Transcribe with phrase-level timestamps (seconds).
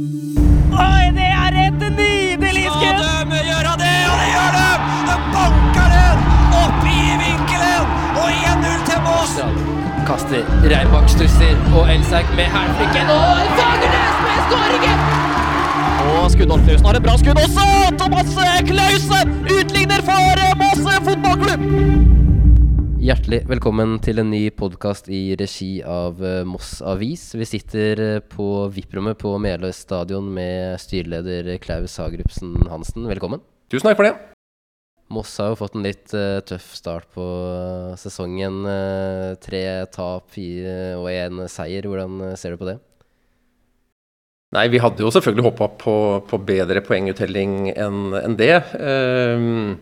[0.00, 3.00] Oi, det er et nydelig skudd!
[3.00, 4.68] Skal de gjøre det, og det gjør de!
[5.08, 6.22] De banker den
[6.60, 7.90] opp i vinkelen,
[8.22, 9.34] og 1-0 til Moss.
[10.08, 13.12] Kaster, Reibak stusser, og Elsaug med hælflikken.
[13.16, 15.04] Og Fagernes med skåringen!
[16.06, 17.68] Og Skuddolf Klausen har et bra skudd også!
[18.00, 18.32] Thomas
[18.70, 22.19] Klausen utligner for Moss fotballklubb!
[23.00, 27.30] Hjertelig velkommen til en ny podkast i regi av eh, Moss Avis.
[27.32, 33.08] Vi sitter eh, på VIP-rommet på Meløy stadion med styreleder Klaus Hagerupsen Hansen.
[33.08, 33.40] Velkommen.
[33.72, 34.12] Tusen takk for det.
[35.16, 37.24] Moss har jo fått en litt uh, tøff start på
[38.04, 38.60] sesongen.
[38.68, 39.64] Uh, tre
[39.96, 41.88] tap fire og én seier.
[41.88, 42.76] Hvordan ser du på det?
[44.52, 45.96] Nei, vi hadde jo selvfølgelig håpa på,
[46.28, 48.58] på bedre poenguttelling enn en det.
[48.76, 49.78] Ehm,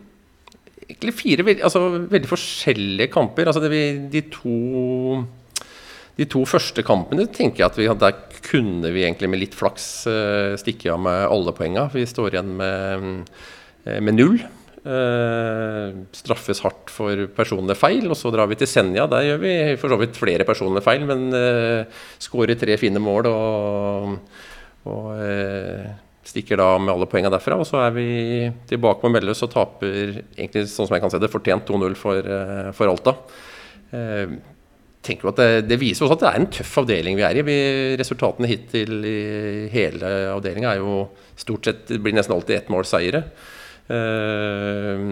[0.89, 3.49] egentlig fire altså, veldig forskjellige kamper.
[3.49, 5.21] Altså, det de, to,
[6.17, 9.89] de to første kampene tenker jeg at vi, der kunne vi egentlig med litt flaks
[10.09, 11.89] eh, stikke av med alle poenga.
[11.93, 13.35] Vi står igjen med,
[13.85, 14.41] eh, med null.
[14.79, 19.03] Uh, straffes hardt for personlige feil, og så drar vi til Senja.
[19.11, 23.27] Der gjør vi for så vidt flere personlige feil, men uh, skårer tre fine mål
[23.27, 24.13] og,
[24.87, 25.89] og eh,
[26.29, 27.57] stikker da med alle poengene derfra.
[27.59, 28.07] Og så er vi
[28.69, 32.31] tilbake på Melløs og taper egentlig sånn som jeg kan se det, fortjent 2-0 for,
[32.37, 33.15] eh, for Alta.
[33.95, 34.37] Eh,
[35.05, 37.39] tenker jo at det, det viser også at det er en tøff avdeling vi er
[37.39, 37.45] i.
[37.47, 37.57] Vi,
[37.99, 39.19] resultatene hittil i
[39.73, 41.01] hele avdelinga er jo
[41.39, 43.23] stort sett Det blir nesten alltid ett mål seire.
[43.89, 45.03] Eh,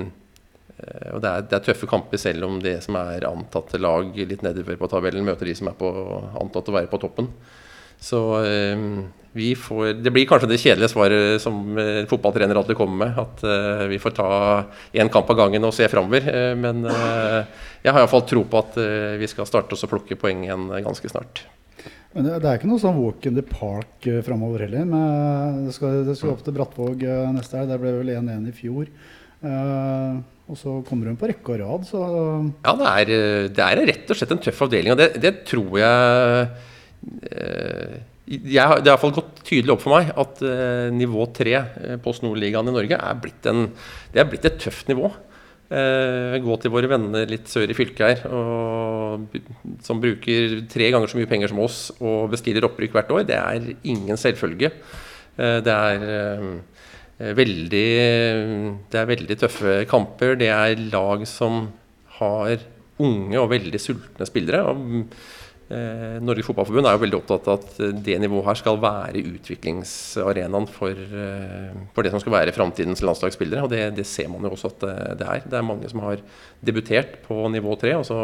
[0.78, 4.44] og det er, det er, tøffe kamper, selv om det som er antatte lag litt
[4.46, 5.90] nedover på tabellen, møter de som er på,
[6.38, 7.32] antatt å være på toppen.
[7.98, 8.84] Så eh,
[9.56, 13.20] får Det blir kanskje det kjedelige svaret som eh, fotballtrener alltid kommer med.
[13.22, 14.30] At uh, vi får ta
[14.94, 16.26] én kamp av gangen og se framover.
[16.28, 17.44] Uh, men uh,
[17.84, 18.80] jeg har iallfall tro på at
[19.22, 21.46] vi skal starte oss å plukke poeng igjen ganske snart.
[22.16, 24.88] Men det, det er ikke noe sånn walk in the park uh, framover heller.
[24.90, 27.06] Men det, skal, det skal opp til Brattvåg
[27.38, 27.72] neste helg.
[27.72, 28.92] Der ble vel 1-1 i fjor.
[30.48, 32.00] Og så kommer hun på rekke og rad, så
[32.66, 33.10] Ja, det er,
[33.54, 34.96] det er rett og slett en tøff avdeling.
[34.96, 36.48] Og det, det tror jeg
[38.28, 42.14] jeg det har iallfall gått tydelig opp for meg at eh, nivå 3 uh, på
[42.26, 43.70] Nordligaen i Norge er blitt, en,
[44.12, 45.12] det er blitt et tøft nivå.
[45.68, 49.34] Eh, gå til våre venner litt sør i fylket her, og,
[49.84, 53.26] som bruker tre ganger så mye penger som oss og bestiller opprykk hvert år.
[53.28, 54.72] Det er ingen selvfølge.
[55.36, 57.88] Eh, det er veldig
[58.92, 60.36] Det er veldig tøffe kamper.
[60.40, 61.66] Det er lag som
[62.20, 62.64] har
[63.04, 64.64] unge og veldig sultne spillere.
[64.64, 65.12] og
[65.68, 70.68] Eh, Norges Fotballforbund er jo veldig opptatt av at det nivået her skal være utviklingsarenaen
[70.72, 73.66] for, eh, for det som skal være framtidens landslagsspillere.
[73.66, 74.86] Og det, det, ser man jo også at
[75.20, 75.44] det er.
[75.44, 76.24] Det er mange som har
[76.64, 78.22] debutert på nivå tre, og så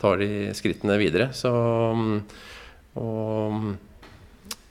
[0.00, 1.28] tar de skrittene videre.
[1.36, 1.52] Så,
[2.96, 3.60] og,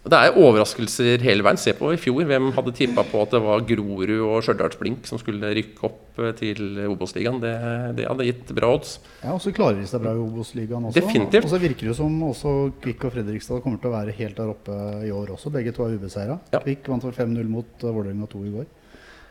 [0.08, 1.60] og det er overraskelser hele veien.
[1.60, 2.24] Se på i fjor.
[2.30, 6.22] Hvem hadde tippa på at det var Grorud og Stjørdals Blink som skulle rykke opp
[6.24, 7.42] eh, til Obos-ligaen?
[7.44, 7.52] Det,
[7.98, 8.98] det, hadde gitt bra odds.
[9.20, 11.02] Ja, og så klarer de seg bra i Obos-ligaen også.
[11.02, 11.50] Definitivt.
[11.50, 14.54] Og så virker det som også Kvikk og Fredrikstad kommer til å være helt der
[14.54, 15.52] oppe i år også.
[15.58, 16.40] Begge to er ubeseira.
[16.56, 16.64] Ja.
[16.64, 18.72] Kvikk vant for 5-0 mot Vålerenga 2 i går.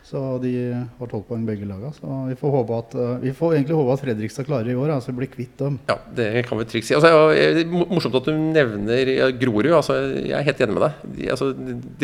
[0.07, 1.91] Så de har tolv poeng begge lagene.
[1.91, 5.11] Så vi får, at, uh, vi får egentlig håpe at Fredrikstad klarer i år, altså
[5.15, 5.79] blir kvitt dem.
[5.89, 6.95] Ja, det kan vi trygt si.
[6.95, 9.73] Altså, ja, morsomt at du nevner Grorud.
[9.75, 11.01] Altså, jeg er helt enig med deg.
[11.17, 11.49] De, altså,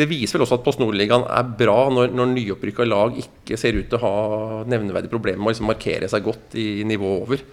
[0.00, 3.80] det viser vel også at Post Nordligaen er bra når, når nyopprykka lag ikke ser
[3.80, 7.48] ut til å ha nevneverdige problemer med å liksom markere seg godt i nivået over.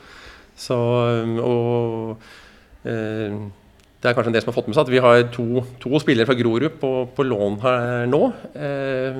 [0.59, 0.75] Så,
[1.47, 2.27] og,
[2.83, 3.39] eh,
[4.01, 5.99] det er kanskje en del som har fått med seg at vi har to, to
[6.01, 8.21] spillere fra Grorud på, på lån her nå.
[8.57, 9.19] Eh,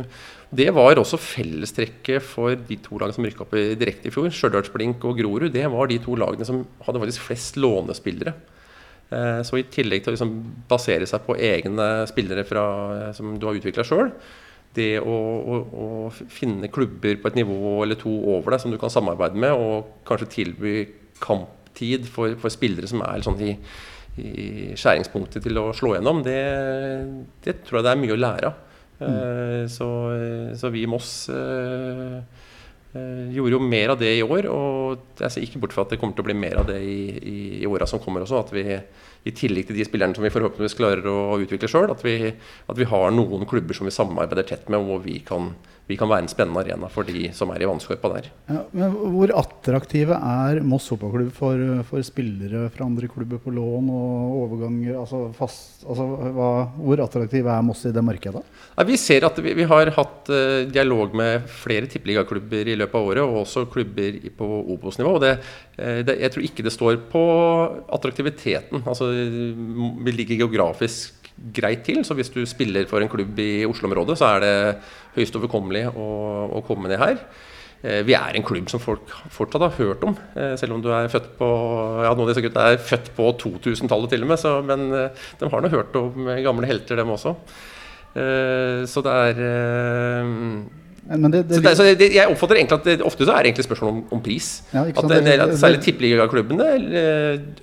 [0.51, 4.28] det var også fellestrekket for de to lagene som rykka opp direkte i fjor.
[4.35, 5.51] Stjørdalsblink og Grorud.
[5.53, 8.34] Det var de to lagene som hadde faktisk flest lånespillere.
[9.12, 10.34] Eh, så i tillegg til å liksom
[10.72, 12.63] basere seg på egne spillere fra,
[13.16, 14.12] som du har utvikla sjøl,
[14.75, 15.16] det å,
[15.51, 15.88] å, å,
[16.31, 20.03] finne klubber på et nivå eller to over deg som du kan samarbeide med, og
[20.07, 20.75] kanskje tilby
[21.23, 23.56] kamptid for, for spillere som er sånn i,
[24.16, 24.35] i,
[24.79, 26.39] skjæringspunktet til å slå gjennom, det,
[27.44, 28.68] det tror jeg det er mye å lære av.
[29.01, 29.69] Mm.
[29.71, 29.88] Så,
[30.59, 32.21] så, vi i Moss uh,
[33.31, 34.50] gjorde jo mer av det i år.
[34.51, 36.80] Og jeg ser ikke bort fra at det kommer til å bli mer av det
[36.86, 38.44] i, i, i åra som kommer også.
[38.45, 38.65] At vi
[39.21, 42.88] i tillegg til de spillerne som vi forhåpentligvis klarer å utvikle sjøl, at, at, vi
[42.89, 45.51] har noen klubber som vi samarbeider tett med, hvor vi kan,
[45.89, 48.29] vi kan være en spennende arena for de som er i vannskorpa der.
[48.50, 53.91] Ja, men Hvor attraktive er Moss fotballklubb for, for, spillere fra andre klubber på lån
[53.94, 54.97] og overganger?
[55.03, 56.07] Altså fast, altså
[56.39, 58.41] hva, hvor attraktive er Moss i det markedet?
[58.73, 62.97] Ja, vi ser at vi, vi har hatt uh, dialog med flere tippeligaklubber i løpet
[62.97, 65.13] av året, og også klubber på Obos-nivå.
[65.21, 67.23] uh, det, Jeg tror ikke det står på
[67.85, 68.81] attraktiviteten.
[68.81, 72.04] altså vi ligger geografisk greit til.
[72.06, 74.54] Så hvis du spiller for en klubb i Oslo-området, så er det
[75.18, 76.12] høyst overkommelig å,
[76.60, 77.18] å komme ned her.
[77.81, 80.92] Eh, vi er en klubb som folk fortsatt har hørt om, eh, selv om du
[80.94, 81.48] er født på
[82.06, 85.24] ja, noen av disse gutta er født på 2000-tallet til og med, så, men eh,
[85.40, 87.36] de har nå hørt om gamle helter, dem også.
[88.12, 89.38] Så det er
[91.09, 93.42] men det, det, så det, så det, jeg oppfatter egentlig at det, ofte så er
[93.42, 94.50] det egentlig spørsmål om, om pris.
[94.69, 96.68] Ja, at en del, Særlig tippeligaklubbene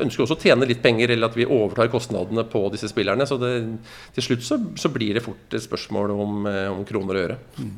[0.02, 3.26] ønsker også å tjene litt penger, eller at vi overtar kostnadene på disse spillerne.
[3.30, 7.28] Så til slutt så, så, blir det fort et spørsmål om, eh, om kroner og
[7.28, 7.36] øre.
[7.60, 7.70] Mm.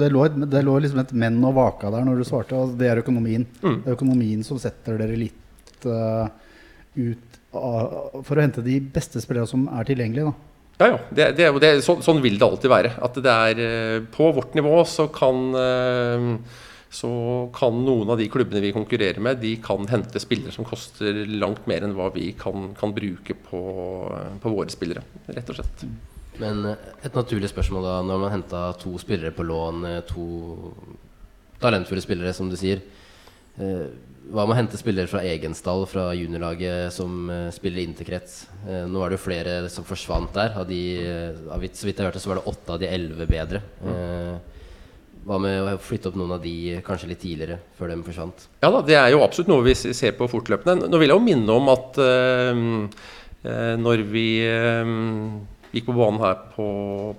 [0.00, 0.24] det, lå,
[0.54, 3.44] det lå liksom et menn og vaka der når du svarte, og det er økonomien.
[3.60, 3.82] Mm.
[3.82, 6.24] Det er økonomien som setter dere litt uh,
[6.96, 10.32] ut uh, for å hente de beste spillerne som er tilgjengelige.
[10.32, 10.51] da
[10.82, 10.98] ja, ja.
[11.10, 12.92] Det, det, det, så, sånn vil det alltid være.
[13.04, 16.28] At det er eh, På vårt nivå så kan, eh,
[16.92, 17.12] så
[17.56, 21.68] kan noen av de klubbene vi konkurrerer med, de kan hente spillere som koster langt
[21.70, 23.62] mer enn hva vi kan, kan bruke på,
[24.42, 25.04] på, våre spillere.
[25.32, 25.86] Rett og slett.
[26.42, 30.26] Men eh, et naturlig spørsmål da, når man henta to spillere på lån, to
[31.62, 32.82] talentfulle spillere, som du sier.
[34.30, 38.44] Hva med å hente spillere fra egen stall, fra juniorlaget, som uh, spiller interkrets?
[38.62, 40.54] Uh, nå er det jo flere som forsvant der.
[40.60, 43.26] Av de, uh, av, så vidt jeg hørte, så var det åtte av de elleve
[43.30, 43.62] bedre.
[45.22, 48.46] hva med å flytte opp noen av de kanskje litt tidligere, før de forsvant?
[48.62, 50.88] Ja da, det er jo absolutt noe vi ser på fortløpende.
[50.90, 52.00] Nå vil jeg jo minne om at
[53.78, 54.24] når vi
[55.76, 56.66] gikk på banen her på,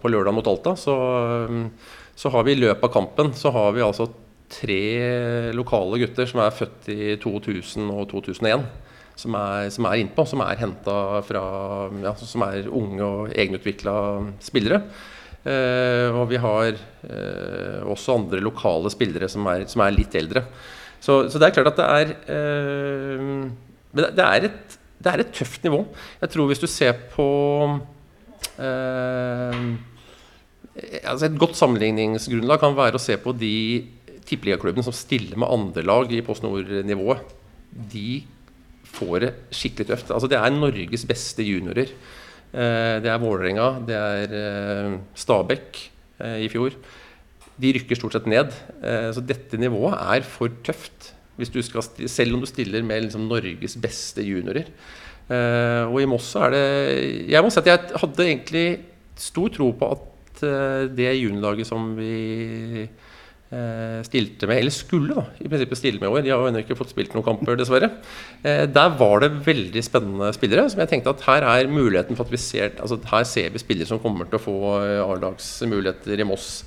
[0.01, 0.97] på lørdag mot Alta, så,
[2.11, 4.09] så har vi i løpet av kampen så har vi altså
[4.53, 8.65] tre lokale gutter som er født i 2000 og 2001.
[9.19, 11.41] Som er, som er innpå, som er henta fra
[12.01, 13.93] ja, Som er unge og egenutvikla
[14.41, 14.79] spillere.
[15.43, 20.45] Eh, og vi har eh, også andre lokale spillere som er, som er litt eldre.
[21.03, 23.23] Så, så, det er klart at det er eh,
[23.93, 25.83] det, er et, det, er et, tøft nivå.
[26.21, 27.27] Jeg tror hvis du ser på
[28.57, 29.57] eh,
[31.03, 33.55] altså Et godt sammenligningsgrunnlag kan være å se på de
[34.27, 37.23] tippeligaklubben som stiller med andrelag i Post Nord-nivået,
[37.93, 38.23] de
[38.93, 40.11] får det skikkelig tøft.
[40.13, 41.93] Altså, det er Norges beste juniorer.
[42.53, 45.79] Eh, det er Vålerenga, det er eh, Stabæk
[46.21, 46.75] eh, i fjor.
[47.57, 48.49] De rykker stort sett ned.
[49.13, 51.11] Så dette nivået er for tøft.
[51.37, 54.71] Skal, selv om du stiller med liksom Norges beste juniorer.
[55.85, 56.63] Og i Moss er det
[57.29, 58.65] Jeg må si at jeg hadde egentlig
[59.21, 60.41] stor tro på at
[60.97, 62.87] det juniorlaget som vi
[64.07, 66.23] stilte med, eller skulle da, i prinsippet stille med i år.
[66.25, 67.89] De har jo ennå ikke fått spilt noen kamper, dessverre.
[68.41, 70.69] Eh, der var det veldig spennende spillere.
[70.69, 73.61] som jeg tenkte at Her er muligheten for at vi ser altså her ser vi
[73.61, 76.63] spillere som kommer til å få eh, A-lagsmuligheter i Moss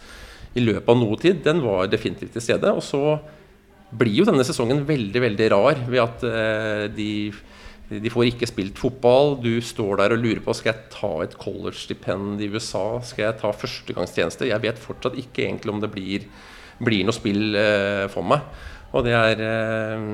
[0.57, 1.43] i løpet av noe tid.
[1.45, 2.73] Den var definitivt til stede.
[2.73, 3.19] Og så
[3.97, 6.25] blir jo denne sesongen veldig veldig rar ved at
[6.97, 7.11] de
[7.87, 9.37] de får ikke spilt fotball.
[9.39, 12.99] Du står der og lurer på skal jeg ta et college-stipend i USA.
[13.07, 14.49] Skal jeg ta førstegangstjeneste?
[14.51, 16.27] Jeg vet fortsatt ikke egentlig om det blir
[16.79, 18.45] blir noe spill eh, for meg.
[18.97, 20.11] Og det er eh,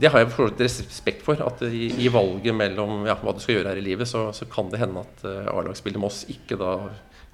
[0.00, 1.40] det har jeg for respekt for.
[1.44, 4.48] At i, i valget mellom ja, hva du skal gjøre her i livet, så, så
[4.50, 6.76] kan det hende at uh, A-lagsspillet Moss ikke da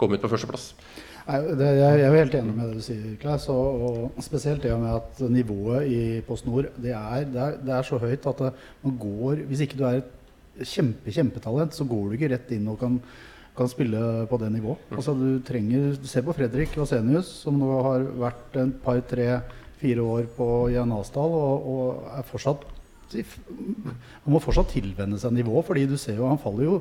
[0.01, 0.73] kommer ut på førsteplass.
[1.27, 3.49] Jeg, jeg er helt enig med det du sier, Klaus.
[3.53, 7.75] Og, og, spesielt det med at nivået i Post Nord det er, det er, det
[7.75, 8.53] er så høyt at det,
[8.85, 12.71] man går Hvis ikke du er et kjempe, kjempetalent, så går du ikke rett inn
[12.71, 13.01] og kan
[13.57, 14.01] kan spille
[14.31, 14.83] på det nivået.
[14.91, 14.97] Mm.
[14.99, 19.41] Altså, du trenger du ser på Fredrik Vasenius, som nå har vært en par, tre,
[19.81, 22.63] fire år på Jan Asdal og, og, er fortsatt
[23.13, 26.79] Han må fortsatt tilvenne seg nivået, fordi du ser jo han faller jo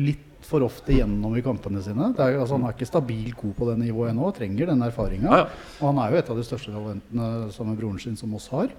[0.00, 2.08] litt for ofte gjennom i kampene sine.
[2.16, 5.28] Er, altså, han er ikke stabilt god på det nivået ennå, trenger den erfaringa.
[5.28, 5.76] Ja, ja.
[5.80, 8.48] Og han er jo et av de største talentene sammen med broren sin som oss
[8.54, 8.72] har.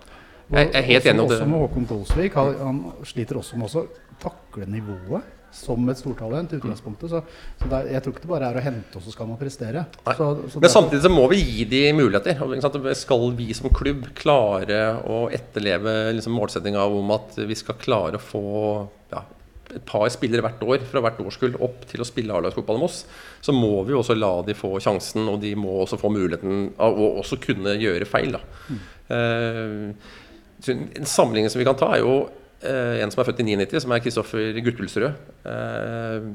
[0.49, 1.37] Og, jeg er helt enig om det.
[1.37, 2.35] Også med Håkon Kolsvik.
[2.41, 3.85] Han, han sliter også med å
[4.23, 7.11] takle nivået som et stortalent i utgangspunktet.
[7.11, 7.21] Så,
[7.61, 9.85] så der, jeg tror ikke det bare er å hente, og så skal man prestere.
[10.03, 12.41] Så, så Men samtidig så må vi gi de muligheter.
[12.97, 18.23] Skal vi som klubb klare å etterleve liksom, målsettinga om at vi skal klare å
[18.23, 18.43] få
[19.13, 19.23] ja,
[19.73, 23.03] et par spillere hvert år fra hvert årskull opp til å spille A-lagsfotball med oss,
[23.43, 26.97] så må vi også la de få sjansen, og de må også få muligheten av
[26.99, 28.37] å også kunne gjøre feil.
[28.69, 28.83] Mm.
[29.13, 30.13] Uh,
[30.71, 32.15] en sammenligning som vi kan ta, er jo
[32.63, 35.17] en som er født i 99, som er Kristoffer Guttelserød.
[35.49, 36.27] Eh,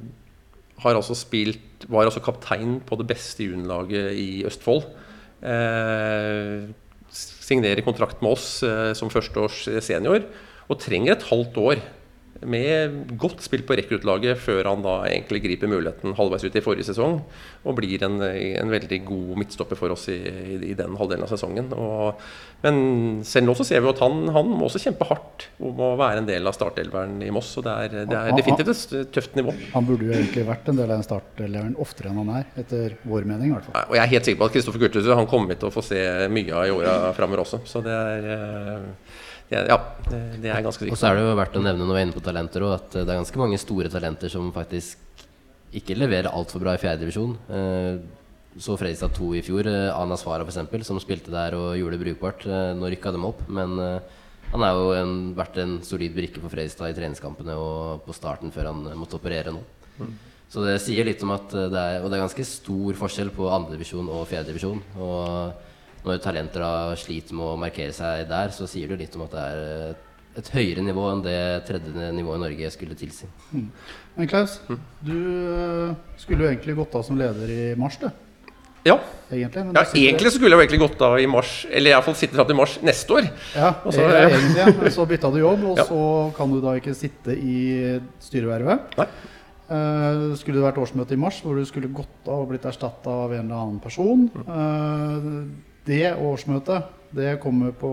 [0.89, 4.85] altså spilt, var altså kaptein på det beste juniorlaget i Østfold.
[5.43, 6.69] Eh,
[7.09, 8.61] signerer kontrakt med oss
[8.99, 10.27] som førsteårs senior
[10.69, 11.81] og trenger et halvt år
[12.47, 16.87] med godt spill på rekruttlaget før han da egentlig griper muligheten halvveis ut i forrige
[16.87, 17.19] sesong
[17.65, 21.33] og blir en, en veldig god midtstopper for oss i, i, i den halvdelen av
[21.33, 21.73] sesongen.
[21.75, 22.23] Og,
[22.63, 22.79] men
[23.27, 26.23] selv nå så ser vi at han, han, må også kjempe hardt om å være
[26.23, 27.51] en del av startelveren i Moss.
[27.59, 29.55] og Det er, det er definitivt et tøft nivå.
[29.75, 32.99] Han burde jo egentlig vært en del av den starteleveren oftere enn han er, etter
[33.09, 33.89] vår mening i hvert fall.
[33.89, 36.03] Og jeg er helt sikker på at Kristoffer Kurthus kommer til å få se
[36.33, 37.65] mye av i åra framover også.
[37.69, 38.79] Så det er
[39.49, 39.79] ja,
[40.09, 40.95] det, det, er ganske sikkert.
[40.95, 42.79] Og så er det jo verdt å nevne når vi er inne på talenter også,
[42.79, 45.25] at det er ganske mange store talenter som faktisk
[45.79, 47.35] ikke leverer altfor bra i fjerdedivisjon.
[47.57, 47.99] Eh,
[48.59, 49.69] så Fredrikstad 2 i fjor.
[49.95, 52.47] Ana Svara f.eks., som spilte der og gjorde det brukbart.
[52.49, 53.77] Eh, nå rykka dem opp, men
[54.49, 58.53] han har jo en, vært en solid brikke for Fredrikstad i treningskampene og på starten
[58.53, 59.65] før han måtte operere nå.
[60.01, 60.13] Mm.
[60.49, 63.51] Så det sier litt om at det er, Og det er ganske stor forskjell på
[63.53, 64.81] andredivisjon og fjerdedivisjon.
[64.97, 65.68] Og
[66.09, 69.35] når talenter da sliter med å markere seg der, så sier det litt om at
[69.35, 73.27] det er et høyere nivå enn det tredje nivået i Norge skulle tilsi.
[73.51, 73.69] Mm.
[74.19, 74.81] Men Klaus, mm.
[75.07, 78.09] du øh, skulle jo egentlig gått av som leder i mars, du.
[78.87, 78.97] Ja.
[79.29, 82.47] Egentlig, ja, egentlig skulle jeg jo egentlig gått av i mars, eller iallfall sitte fram
[82.49, 83.27] til mars neste år.
[83.53, 85.85] Ja, så, ja, egentlig, men så bytta du jobb, og ja.
[85.89, 86.05] så
[86.39, 87.59] kan du da ikke sitte i
[88.25, 88.97] styrevervet.
[89.01, 89.09] Nei.
[89.69, 93.13] Uh, skulle det vært årsmøte i mars hvor du skulle gått av og blitt erstatta
[93.27, 94.23] av en eller annen person.
[94.49, 95.43] Uh,
[95.89, 97.91] det årsmøtet det kommer på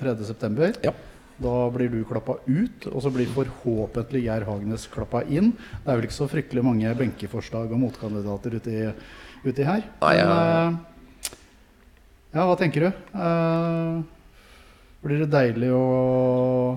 [0.00, 0.72] 3.9.
[0.82, 0.94] Ja.
[1.34, 5.52] Da blir du klappa ut, og så blir forhåpentlig Geir Hagenes klappa inn.
[5.82, 8.82] Det er vel ikke så fryktelig mange benkeforslag og motkandidater uti,
[9.42, 9.86] uti her.
[10.02, 10.26] Nei, ja.
[10.30, 11.30] Men, uh,
[12.34, 13.02] ja, hva tenker du?
[13.14, 14.04] Uh,
[15.04, 15.82] blir det deilig å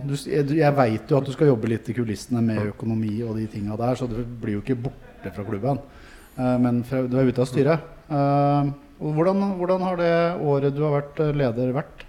[0.03, 3.37] du, Jeg, jeg veit jo at du skal jobbe litt i kulissene med økonomi og
[3.37, 5.85] de tinga der, så du blir jo ikke borte fra klubben.
[6.33, 7.93] Uh, men fra, du er ute av styret.
[8.09, 12.03] Uh, hvordan, hvordan, har det året du har vært eh, leder, vært?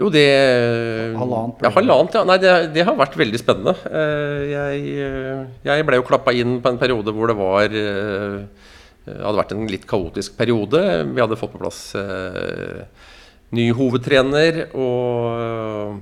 [0.00, 0.24] Jo, det
[1.14, 1.62] Halvannet?
[1.62, 2.22] Ja, halvannet, ja.
[2.26, 3.74] Nei, det, det, har vært veldig spennende.
[3.86, 7.76] Eh, jeg, eh, jeg ble jo klappa inn på en periode hvor det var
[9.02, 10.80] hadde vært en litt kaotisk periode.
[11.10, 11.80] Vi hadde fått på plass
[13.52, 15.98] ny hovedtrener og,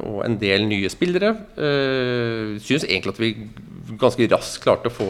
[0.00, 1.34] og en del nye spillere.
[2.64, 3.34] Syns egentlig at vi
[4.00, 5.08] ganske raskt klarte å få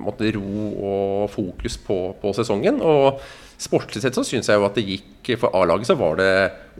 [0.00, 2.80] måtte, ro og fokus på, på sesongen.
[2.82, 3.22] Og
[3.62, 6.32] sportslig sett så syns jeg jo at det gikk For A-laget så var det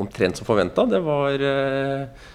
[0.02, 0.87] omtrent som forventa.
[0.90, 2.31] Det var eh,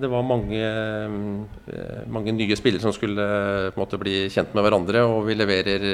[0.00, 5.02] det var mange, eh, mange, nye spillere som skulle måte bli kjent med hverandre.
[5.08, 5.84] Og vi leverer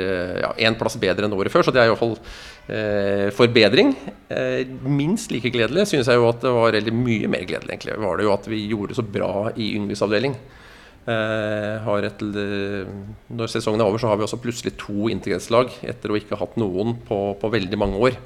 [0.58, 2.16] én plass bedre enn året før, så det er iallfall
[2.68, 3.94] eh, forbedring.
[4.28, 7.98] Eh, minst like gledelig syns jeg jo at det var eller mye mer gledelig egentlig,
[8.02, 10.36] var det jo at vi gjorde det så bra i Yngves avdeling.
[11.06, 12.88] Eh, et, eh,
[13.30, 16.42] når sesongen er over, så har vi også plutselig to integreringslag etter å ikke ha
[16.42, 18.16] hatt noen på, på veldig mange år.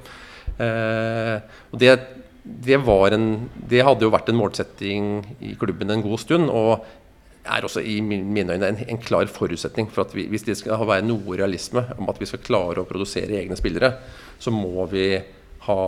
[0.57, 1.37] Eh,
[1.69, 1.93] og det,
[2.41, 3.27] det, en,
[3.69, 5.11] det, hadde jo vært en målsetting
[5.45, 6.49] i klubben en god stund.
[6.49, 6.81] Og
[7.41, 10.81] er også i mine øyne en, en klar forutsetning for at vi, hvis det skal
[10.85, 13.95] være noe realisme om at vi skal klare å produsere egne spillere,
[14.41, 15.05] så må vi
[15.67, 15.81] ha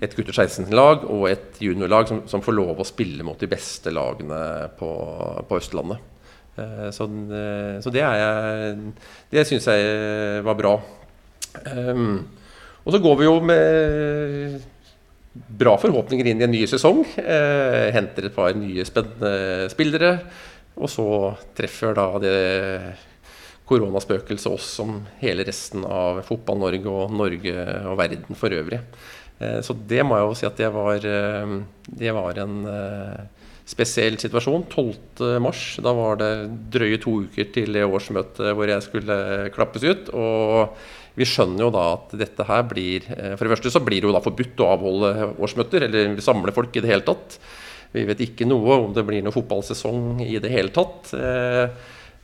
[0.00, 3.92] et gutter 16-lag og et juniorlag som, som, får lov å spille mot de beste
[3.92, 4.40] lagene
[4.78, 4.90] på,
[5.48, 6.00] på Østlandet.
[6.56, 8.80] Eh, så, eh, så, det er
[9.36, 10.74] jeg syns jeg var bra.
[11.66, 12.20] Um,
[12.84, 14.60] og så går vi jo med
[15.60, 17.04] bra forhåpninger inn i en ny sesong.
[17.20, 20.14] Eh, henter et par nye spennende spillere.
[20.80, 21.06] Og så
[21.56, 22.36] treffer da det
[23.70, 28.80] koronaspøkelset oss som hele resten av Fotball-Norge og Norge og verden for øvrig.
[29.40, 31.54] Eh, så det må jeg jo si at det var, eh,
[32.02, 33.20] det var en eh,
[33.70, 34.66] spesiell situasjon.
[34.68, 36.32] 12.3, da var det
[36.74, 39.20] drøye to uker til det årsmøtet hvor jeg skulle
[39.54, 40.10] klappes ut.
[40.12, 40.74] Og
[41.16, 44.14] vi skjønner jo da at dette her blir For det første så blir det jo
[44.14, 45.10] da forbudt å avholde
[45.42, 47.40] årsmøter, eller samle folk i det hele tatt.
[47.90, 51.10] Vi vet ikke noe om det blir noen fotballsesong i det hele tatt.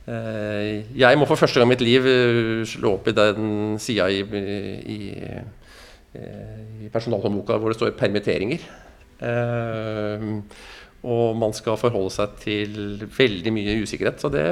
[0.07, 2.07] Jeg må for første gang i mitt liv
[2.71, 4.99] slå opp i den sida i, i
[6.83, 8.65] i personalhåndboka hvor det står permitteringer.
[9.17, 10.27] Eh,
[11.07, 12.71] og man skal forholde seg til
[13.15, 14.17] veldig mye usikkerhet.
[14.21, 14.45] Så det,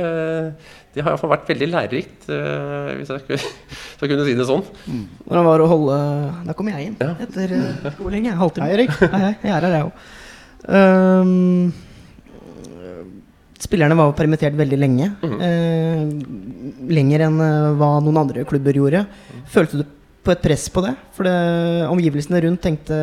[0.94, 3.40] det har iallfall vært veldig lærerikt, uh, hvis jeg skulle,
[3.96, 4.62] skal kunne si det sånn.
[4.86, 5.02] Mm.
[5.26, 5.98] Hvordan var det å holde
[6.46, 7.16] Da kom jeg inn ja.
[7.26, 7.58] etter
[7.98, 8.38] hvor lenge?
[8.38, 8.70] Halvtime.
[8.70, 8.94] Hei, Erik.
[9.02, 9.34] Hei, hei.
[9.42, 9.94] Jeg er her, jeg òg.
[10.66, 11.74] Um,
[13.66, 15.12] spillerne var permittert veldig lenge.
[15.26, 15.38] Mm.
[15.42, 16.00] Uh,
[16.94, 17.44] lenger enn
[17.82, 19.08] hva noen andre klubber gjorde.
[19.52, 19.86] Følte du
[20.26, 20.94] på et press på det.
[21.16, 21.36] For det,
[21.92, 22.98] omgivelsene rundt tenkte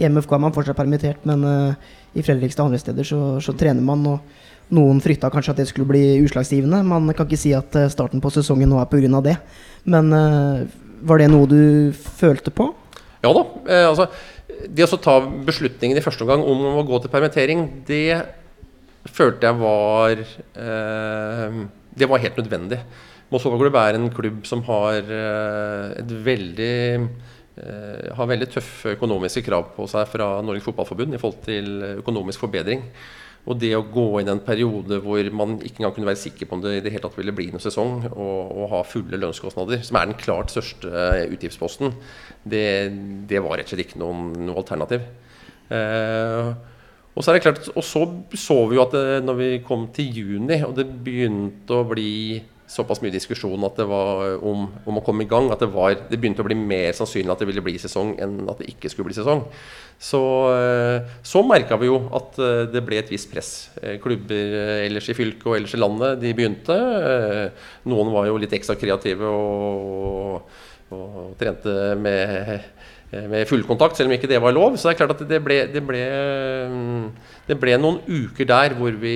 [0.00, 3.54] I MFK er man fortsatt permittert, men uh, i Fredrikstad og andre steder så, så,
[3.56, 4.06] trener man.
[4.08, 6.84] og Noen frykta kanskje at det skulle bli utslagsgivende.
[6.86, 9.22] Man kan ikke si at uh, starten på sesongen nå er pga.
[9.26, 9.36] det.
[9.84, 10.66] Men uh,
[11.02, 11.62] var det noe du
[12.20, 12.70] følte på?
[13.20, 13.42] Ja da.
[13.90, 14.06] altså,
[14.68, 18.22] det å ta beslutningen i første omgang om å gå til permittering, det
[19.08, 21.60] følte jeg var eh,
[21.96, 22.80] Det var helt nødvendig.
[23.30, 29.68] Moss fotballklubb er en klubb som har eh, veldig eh, har veldig tøffe økonomiske krav
[29.76, 32.82] på seg fra Norges Fotballforbund i forhold til økonomisk forbedring.
[33.48, 36.48] Og det å gå inn i en periode hvor man ikke engang kunne være sikker
[36.48, 39.20] på om det i det hele tatt ville bli noen sesong, og, og ha fulle
[39.22, 41.94] lønnskostnader, som er den klart største utgiftsposten,
[42.44, 42.66] det,
[43.30, 45.06] det var rett og slett ikke noen, noe alternativ.
[45.70, 46.50] Eh,
[47.14, 48.04] og så er det klart, og så
[48.38, 52.12] så vi jo at det, når vi kom til juni, og det begynte å bli
[52.70, 56.18] såpass mye diskusjon at det om, om å komme i gang, at det, var, det
[56.20, 59.10] begynte å bli mer sannsynlig at det ville bli sesong enn at det ikke skulle
[59.10, 59.42] bli sesong.
[60.00, 60.20] Så,
[60.54, 63.50] eh, så merka vi jo at eh, det ble et visst press.
[63.82, 64.54] Eh, klubber
[64.86, 66.78] ellers i fylket og ellers i landet de begynte.
[67.90, 70.62] Noen var jo litt ekstra kreative og,
[70.94, 72.54] og trente med
[73.10, 74.76] med fullkontakt, selv om ikke det var lov.
[74.78, 76.02] Så det er klart at det ble, det ble,
[76.70, 77.06] mm,
[77.50, 79.14] det ble noen uker der hvor vi,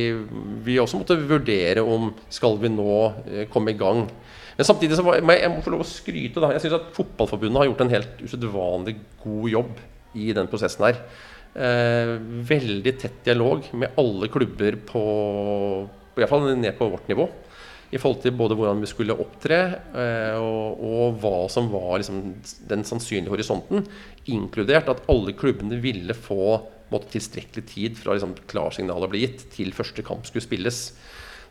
[0.66, 2.96] vi, også måtte vurdere om skal vi nå
[3.28, 4.04] eh, komme i gang.
[4.54, 6.42] Men samtidig så var, jeg, må få lov å skryte.
[6.42, 6.52] da.
[6.54, 9.80] Jeg syns at Fotballforbundet har gjort en helt usedvanlig god jobb
[10.18, 11.00] i den prosessen her.
[11.54, 12.14] Eh,
[12.50, 15.04] veldig tett dialog med alle klubber på,
[16.14, 17.28] på Iallfall ned på vårt nivå
[17.94, 19.58] i forhold til både hvordan vi skulle opptre,
[19.94, 22.22] eh, og, og, hva som var liksom,
[22.70, 23.84] den sannsynlige horisonten.
[24.34, 26.56] Inkludert at alle klubbene ville få
[26.92, 30.86] måtte, tilstrekkelig tid fra liksom, klarsignalet ble gitt, til første kamp skulle spilles.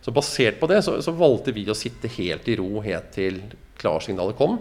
[0.04, 3.40] Så Basert på det så, så, valgte vi å sitte helt i ro helt til
[3.80, 4.58] klarsignalet kom.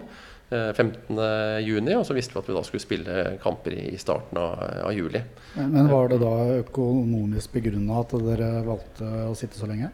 [0.53, 4.59] 15.6, juni, og så visste vi at vi da skulle spille kamper i starten av,
[4.85, 5.23] av juli.
[5.57, 9.89] Men, Var det da økonomisk begrunna at dere valgte å sitte så lenge?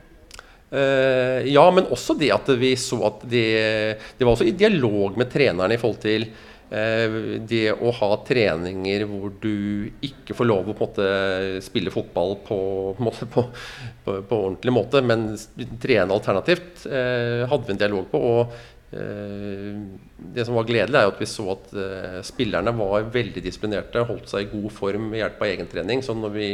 [0.69, 3.47] Uh, ja, men også det at vi så at det,
[4.19, 6.27] det var også i dialog med trenerne i forhold til
[6.69, 11.07] det å ha treninger hvor du ikke får lov å på måte,
[11.65, 12.59] spille fotball på,
[12.97, 13.45] på, måte, på,
[14.05, 15.31] på, ordentlig måte, men
[15.81, 18.21] trene alternativt, uh, hadde vi en dialog på.
[18.35, 18.59] og
[18.89, 21.67] det som var gledelig, er at vi så at
[22.25, 26.01] spillerne var veldig disiplinerte, holdt seg i god form ved hjelp av egentrening.
[26.01, 26.47] Så når vi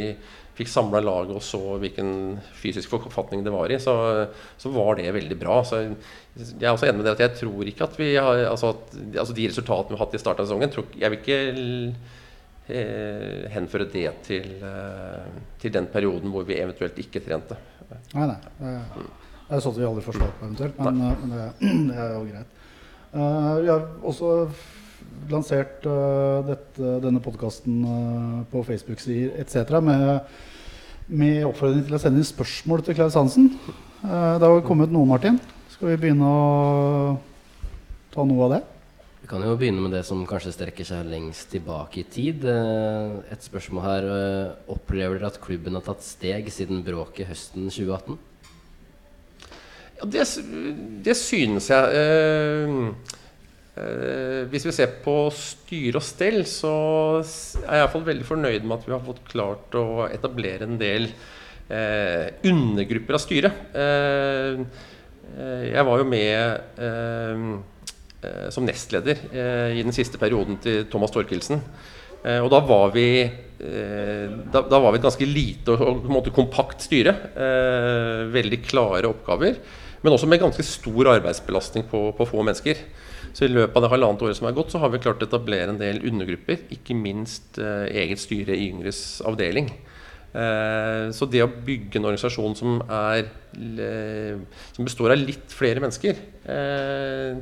[0.55, 3.95] fikk samla laget og så hvilken fysisk forfatning det var i, så,
[4.57, 5.57] så, var det veldig bra.
[5.67, 8.71] Så jeg er også enig med dere at jeg tror ikke at vi har altså,
[8.75, 11.39] at, altså De resultatene vi har hatt i starten av sesongen, tror, jeg vil ikke
[12.71, 15.27] eh, henføre det til, eh,
[15.61, 17.59] til, den perioden hvor vi eventuelt ikke trente.
[18.15, 18.39] Nei, nei.
[19.45, 21.49] Det er sånt vi aldri får svar på eventuelt, men, men det,
[21.91, 22.55] det, er jo greit.
[23.15, 24.31] Uh, vi har også
[25.31, 29.79] lansert uh, dette, denne podkasten uh, eh, på Facebook-sider etc.
[29.83, 30.05] Med,
[31.07, 33.51] med, oppfordring til å sende inn spørsmål til Klaus Hansen.
[34.03, 35.39] Uh, det har kommet noe, Martin.
[35.73, 37.17] Skal vi begynne å
[38.13, 38.61] ta noe av det?
[39.23, 42.45] Vi kan jo begynne med det som kanskje strekker seg lengst tilbake i tid.
[42.45, 44.07] Et spørsmål her.
[44.69, 48.19] Opplever dere at klubben har tatt steg siden bråket høsten 2018?
[49.95, 50.27] Ja, det,
[51.07, 52.93] det synes jeg.
[53.75, 56.71] Uh, hvis vi ser på styre og stell, så
[57.19, 61.09] er jeg iallfall veldig fornøyd med at vi har fått klart å etablere en del
[61.67, 63.63] eh, undergrupper av styret.
[63.75, 64.61] Eh,
[65.65, 66.79] jeg var jo med
[68.53, 69.19] som nestleder
[69.75, 71.59] i den siste perioden til Thomas Torkelsen.
[72.23, 73.25] og da var vi
[73.59, 77.13] da, da, var vi et ganske lite og, og kompakt styre.
[78.31, 79.59] veldig klare oppgaver.
[80.05, 82.83] Men også med ganske stor arbeidsbelastning på, på få mennesker.
[83.35, 85.27] Så i løpet av det halvannet året som er gått, så har vi klart å
[85.27, 86.67] etablere en del undergrupper.
[86.77, 89.71] Ikke minst eh, eget styre i Yngres avdeling.
[90.35, 93.29] Eh, så det å bygge en organisasjon som, er,
[94.75, 96.19] som består av litt flere mennesker,
[96.53, 97.37] eh,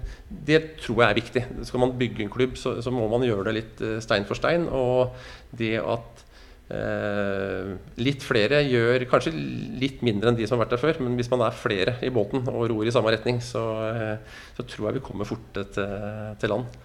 [0.50, 1.46] det tror jeg er viktig.
[1.70, 4.38] Skal man bygge en klubb, så, så må man gjøre det litt eh, stein for
[4.40, 4.70] stein.
[4.70, 5.16] Og
[5.58, 6.24] det at
[6.72, 11.18] Eh, litt flere gjør kanskje litt mindre enn de som har vært der før, men
[11.20, 14.88] hvis man er flere i båten og ror i samme retning, så, eh, så tror
[14.88, 15.92] jeg vi kommer fortere til,
[16.40, 16.80] til, land.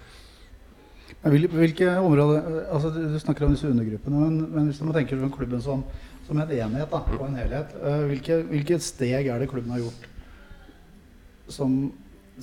[1.23, 5.63] Hvilke områder, altså Du snakker om disse undergruppene, men, men hvis man tenker på klubben
[5.63, 5.87] som,
[6.27, 9.87] som en enhet da, og en helhet, eh, hvilke, hvilke, steg er det klubben har
[9.87, 10.11] gjort
[11.49, 11.79] som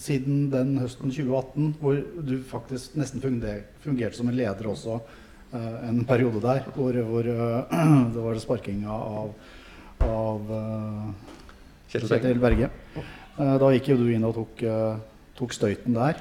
[0.01, 4.97] siden den høsten 2018, hvor du faktisk nesten fungerte som en leder også?
[5.55, 7.75] Eh, en periode der hvor, hvor eh,
[8.13, 9.29] det var sparkinga av,
[10.03, 11.11] av uh,
[11.91, 12.71] Kjetil Berge.
[13.37, 14.63] da gikk jo du inn og tok,
[15.37, 16.19] tok støyten der.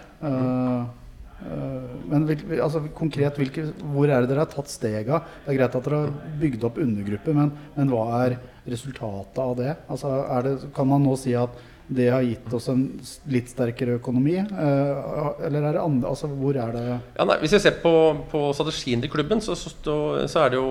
[2.11, 2.27] men
[2.63, 5.21] altså, konkret, hvilke, hvor er det dere har tatt stega?
[5.45, 8.37] Det er greit at dere har bygd opp undergrupper, men, men hva er
[8.71, 9.73] resultatet av det?
[9.89, 10.13] Altså,
[10.47, 10.55] det?
[10.77, 12.85] Kan man nå si at det har gitt oss en
[13.29, 14.39] litt sterkere økonomi?
[14.41, 17.93] Eh, eller er det andre Altså, hvor er det Ja, nei, hvis vi ser på,
[18.31, 20.65] på strategien til klubben, så, så, så, jo,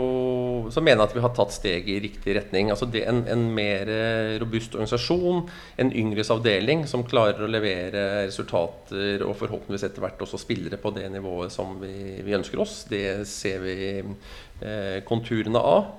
[0.73, 2.71] så mener jeg at vi har tatt steg i riktig retning.
[2.73, 5.43] Altså det, en, en mer eh, robust organisasjon,
[5.84, 10.95] en yngres avdeling som klarer å levere resultater og forhåpentligvis etter hvert også spillere på
[10.97, 12.82] det nivået som vi, vi ønsker oss.
[12.89, 15.93] Det ser vi eh, konturene av.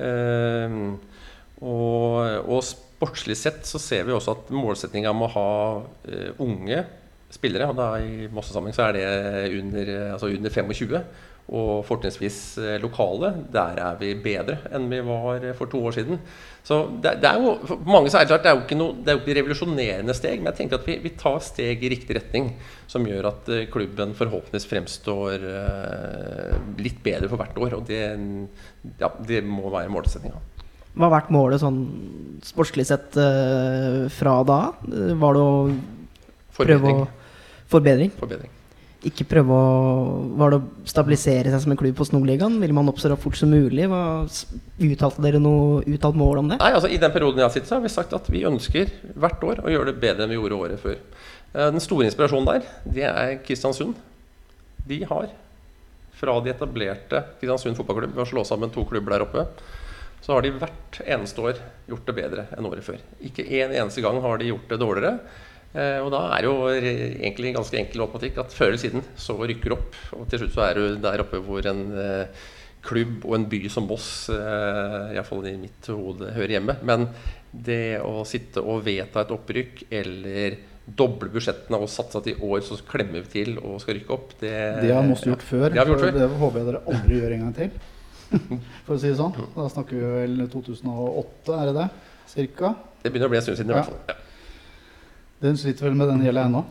[0.00, 0.80] Eh,
[1.60, 5.48] og, og sportslig sett så ser vi også at målsettinga om å ha
[6.08, 6.84] eh, unge
[7.32, 9.06] spillere, og da i Mosse-sammenheng så er det
[9.58, 10.96] under, eh, altså under 25,
[11.46, 16.22] og fortrinnsvis eh, lokale, der er vi bedre enn vi var for to år siden.
[16.66, 18.80] Så det, det er jo, for mange så er det klart, det er jo ikke
[18.80, 21.84] noe det er jo ikke revolusjonerende steg, men jeg tenker at vi, vi tar steg
[21.84, 22.50] i riktig retning,
[22.90, 25.46] som gjør at klubben forhåpentligvis fremstår
[26.80, 27.78] litt bedre for hvert år.
[27.78, 28.02] Og det,
[29.04, 30.55] ja, det må være målsettinga.
[30.96, 31.80] Hva har vært målet sånn
[32.46, 34.60] sportslig sett uh, fra da?
[34.88, 35.56] Eh, Var det å
[36.56, 37.08] prøve å
[37.68, 38.12] Forbedring?
[38.16, 38.52] Forbedring.
[39.06, 39.66] Ikke prøve å
[40.40, 42.56] Var det å stabilisere seg som en klubb på Snorligaen?
[42.62, 43.88] Ville man opp så fort som mulig?
[43.90, 44.24] Hva,
[44.88, 46.60] uttalte dere noe uttalt mål om det?
[46.62, 48.92] Nei, altså I den perioden jeg har sittet, så har vi sagt at vi ønsker
[49.14, 50.96] hvert år å gjøre det bedre enn vi gjorde året før.
[51.52, 53.98] Eh, Den store inspirasjonen der, det er Kristiansund.
[54.86, 55.28] De har,
[56.16, 59.48] fra de etablerte Kristiansund fotballklubb, ved å slå sammen to klubber der oppe,
[60.26, 62.98] så har de hvert eneste år gjort det bedre enn året før.
[63.22, 65.12] Ikke en eneste gang har de gjort det dårligere.
[65.76, 69.70] Eh, og da er jo egentlig ganske enkel automatikk at før eller siden så rykker
[69.70, 69.98] du opp.
[70.18, 72.44] Og til slutt så er du der oppe hvor en eh,
[72.86, 76.78] klubb og en by som Moss, eh, iallfall i mitt hode, hører hjemme.
[76.86, 77.06] Men
[77.52, 82.62] det å sitte og vedta et opprykk eller doble budsjettene og satse at i år
[82.66, 85.68] så klemmer vi til og skal rykke opp, det, Det har Moss gjort før.
[85.70, 86.18] Det har vi gjort før.
[86.18, 87.78] det håper jeg dere aldri gjør en gang til.
[88.86, 89.36] For å si det sånn.
[89.54, 91.86] Da snakker vi vel 2008, er det det?
[92.30, 92.72] Cirka.
[93.02, 93.72] Det begynner å bli en stund siden.
[93.72, 94.02] i hvert fall.
[94.10, 94.18] Ja.
[95.46, 96.64] Den sliter vel med den gjelda ennå.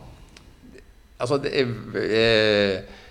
[1.22, 1.70] Altså, det er,
[2.02, 3.02] eh,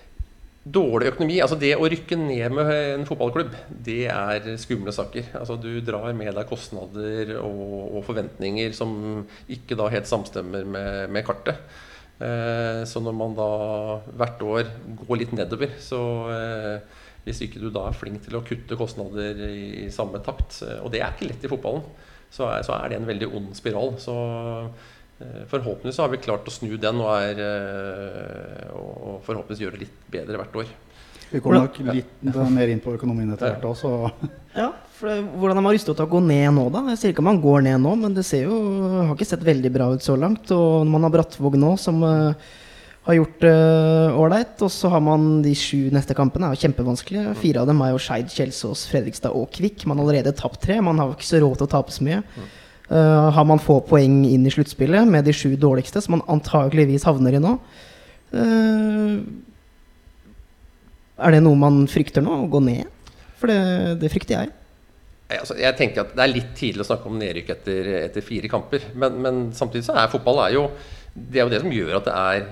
[0.66, 3.54] dårlig økonomi Altså, det å rykke ned med en fotballklubb,
[3.86, 5.32] det er skumle saker.
[5.38, 11.10] Altså, du drar med deg kostnader og, og forventninger som ikke da helt samstemmer med,
[11.10, 11.58] med kartet.
[12.16, 13.50] Eh, så når man da
[14.16, 14.70] hvert år
[15.02, 16.00] går litt nedover, så
[16.32, 20.60] eh, hvis ikke du da er flink til å kutte kostnader i, i samme takt,
[20.62, 21.82] eh, og det er ikke lett i fotballen,
[22.30, 23.96] så er, så er det en veldig ond spiral.
[24.02, 29.64] Så eh, forhåpentligvis så har vi klart å snu den og, er, eh, og forhåpentligvis
[29.64, 30.74] gjøre det litt bedre hvert år.
[31.26, 33.90] Vi kommer nok litt mer inn på økonomien etter hvert også.
[34.54, 36.84] Ja, for Hvordan er man rustet til å gå ned nå, da?
[36.92, 38.60] Jeg sier ikke man går ned nå, men det ser jo,
[38.94, 40.52] har ikke sett veldig bra ut så langt.
[40.54, 42.54] Og når man har Brattvåg nå, som eh,
[43.06, 43.54] har gjort det
[44.18, 47.34] ålreit, og så har man de sju neste kampene, er jo kjempevanskelige.
[47.38, 49.84] Fire av dem er jo Skeid, Kjelsås, Fredrikstad og Kvikk.
[49.86, 50.80] Man har allerede tapt tre.
[50.82, 52.18] Man har ikke så råd til å tape så mye.
[52.90, 57.06] Uh, har man få poeng inn i sluttspillet med de sju dårligste, som man antageligvis
[57.06, 57.54] havner i nå?
[58.34, 59.22] Uh,
[61.22, 62.90] er det noe man frykter nå, å gå ned?
[63.38, 63.60] For det,
[64.02, 64.54] det frykter jeg.
[65.36, 68.50] Altså, jeg tenker at Det er litt tidlig å snakke om nedrykk etter, etter fire
[68.50, 68.90] kamper.
[68.98, 70.68] Men, men samtidig så er fotball er jo,
[71.14, 72.46] det er jo det som gjør at det er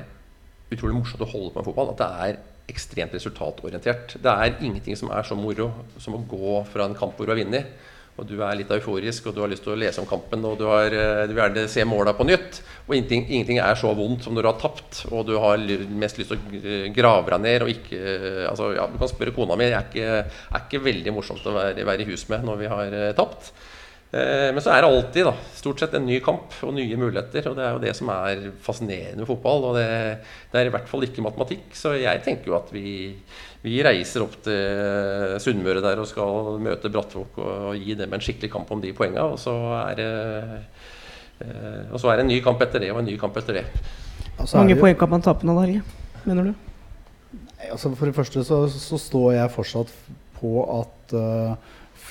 [0.76, 1.94] utrolig morsomt å holde på med fotball.
[1.94, 4.16] At det er ekstremt resultatorientert.
[4.22, 7.34] Det er ingenting som er så moro som å gå fra en kamp hvor du
[7.34, 10.06] har vunnet, og du er litt euforisk, og du har lyst til å lese om
[10.06, 12.60] kampen, og du, har, eh, du vil gjerne se måla på nytt.
[12.86, 15.64] Og ingenting, ingenting er så vondt som når du har tapt, og du har
[15.98, 19.34] mest lyst til å grave deg ned og ikke eh, Altså, ja, du kan spørre
[19.34, 22.60] kona mi, det er er ikke veldig morsomt å være, være i hus med når
[22.62, 23.50] vi har eh, tapt.
[24.12, 27.48] Eh, Men så er det alltid da, stort sett en ny kamp og nye muligheter.
[27.50, 29.64] og Det er jo det som er fascinerende med fotball.
[29.70, 29.88] og Det,
[30.52, 31.72] det er i hvert fall ikke matematikk.
[31.74, 33.14] Så jeg tenker jo at vi,
[33.64, 38.52] vi reiser opp til Sunnmøre der og skal møte Brattvåg og gi dem en skikkelig
[38.52, 39.24] kamp om de poengene.
[39.34, 40.10] Og så er det,
[41.40, 43.60] eh, og så er det en ny kamp etter det og en ny kamp etter
[43.62, 43.66] det.
[44.38, 45.82] Altså, er mange poeng kan man tape nå, da, Helge?
[46.24, 46.54] Mener du?
[47.70, 49.90] Altså for det første så, så står jeg fortsatt
[50.38, 51.54] på at eh,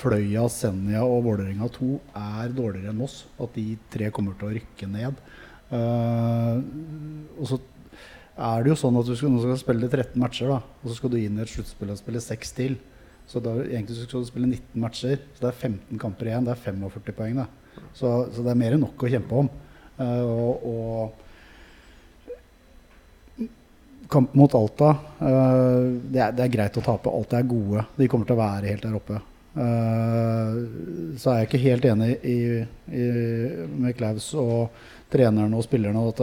[0.04, 1.90] Fløya, Senja og Vålerenga 2
[2.20, 3.24] er dårligere enn oss.
[3.42, 5.22] At de tre kommer til å rykke ned.
[5.74, 6.60] Uh,
[7.40, 7.60] og så
[8.34, 11.14] er det jo sånn at du skal, skal spille 13 matcher, da, og så skal
[11.14, 12.78] du inn i et sluttspill og spille 6 til.
[13.30, 16.48] Så da, egentlig skal du spille 19 matcher, så det er 15 kamper igjen.
[16.48, 17.40] Det er 45 poeng.
[17.40, 17.48] Da.
[17.96, 19.52] Så, så det er mer enn nok å kjempe om.
[19.98, 21.22] Uh, og, og
[24.14, 24.90] Kamp mot Alta.
[25.26, 27.10] eh, det, er, det er greit å tape.
[27.10, 27.86] Alta er gode.
[27.98, 29.18] De kommer til å være helt der oppe.
[29.54, 30.56] Eh,
[31.22, 32.38] så er jeg ikke helt enig i,
[32.90, 33.04] i,
[33.78, 34.74] med Klaus og
[35.14, 36.08] trenerne og spillerne.
[36.10, 36.20] At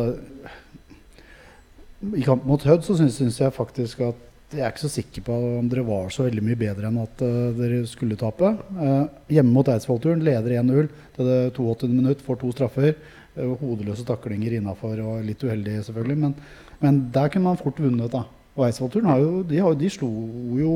[2.17, 5.35] I kamp mot Hødd så syns, jeg faktisk at jeg er ikke så sikker på
[5.61, 8.49] om dere var så veldig mye bedre enn at uh, dere skulle tape.
[8.75, 11.93] Uh, hjemme mot Eidsvollturen leder 1-0 til det 82.
[11.93, 12.97] minutt, får to straffer.
[13.39, 16.19] Er hodeløse taklinger innafor og litt uheldig, selvfølgelig.
[16.25, 16.35] Men,
[16.83, 18.25] men der kunne man fort vunnet, da.
[18.57, 20.11] Og Eidsvollturen har jo de, har, de slo
[20.59, 20.73] jo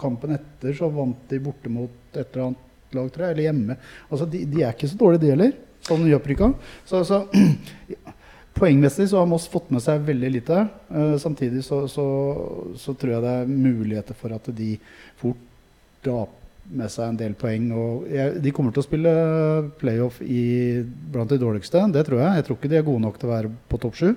[0.00, 3.78] kampen etter, så vant de borte mot et eller annet lag, tror jeg, eller hjemme.
[4.08, 6.52] Altså, de, de er ikke så dårlige, de heller, sånn nyopprykka.
[6.88, 7.24] Så, så
[8.60, 10.62] poengmessig så har Moss fått med seg veldig lite.
[10.88, 12.06] Uh, samtidig så, så,
[12.78, 14.76] så tror jeg det er muligheter for at de
[15.20, 15.42] fort
[16.06, 16.30] drar
[16.70, 17.68] med seg en del poeng.
[17.76, 19.14] Og jeg, de kommer til å spille
[19.80, 21.82] playoff i, blant de dårligste.
[21.94, 22.40] Det tror jeg.
[22.40, 24.08] Jeg tror ikke de er gode nok til å være på topp sju.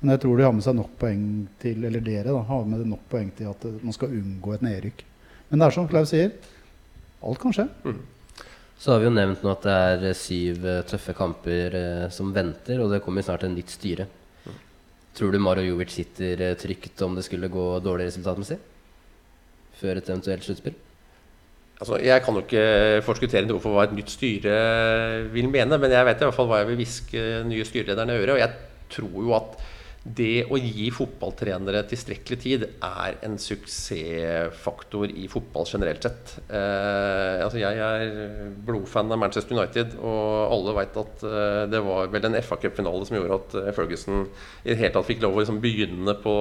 [0.00, 1.24] Men jeg tror de har med seg nok poeng
[1.62, 5.02] til eller dere da, har med nok poeng til at man skal unngå et nedrykk.
[5.48, 6.32] Men det er som Klaus sier,
[7.24, 7.66] alt kan skje.
[8.78, 12.04] Så har vi jo nevnt nå at det er eh, syv eh, tøffe kamper eh,
[12.14, 14.06] som venter, og det kommer snart en nytt styre.
[15.18, 18.60] Tror du Maro Jovic sitter trygt om det skulle gå dårlig resultatmessig?
[19.80, 20.76] Før et eventuelt sluttspill?
[21.78, 24.54] Altså, jeg kan jo ikke forskuttere noe for hva et nytt styre
[25.30, 28.22] vil mene, men jeg vet i hvert fall hva jeg vil hviske nye styrelederne i
[28.24, 28.34] øret.
[28.34, 29.60] Og jeg tror jo at
[30.08, 36.34] det å gi fotballtrenere tilstrekkelig tid er en suksessfaktor i fotball generelt sett.
[36.48, 42.12] Eh, altså jeg er blodfan av Manchester United, og alle vet at eh, det var
[42.14, 44.24] vel en FA Cup-finale som gjorde at eh, Ferguson
[44.64, 46.36] i det hele tatt fikk lov å liksom begynne på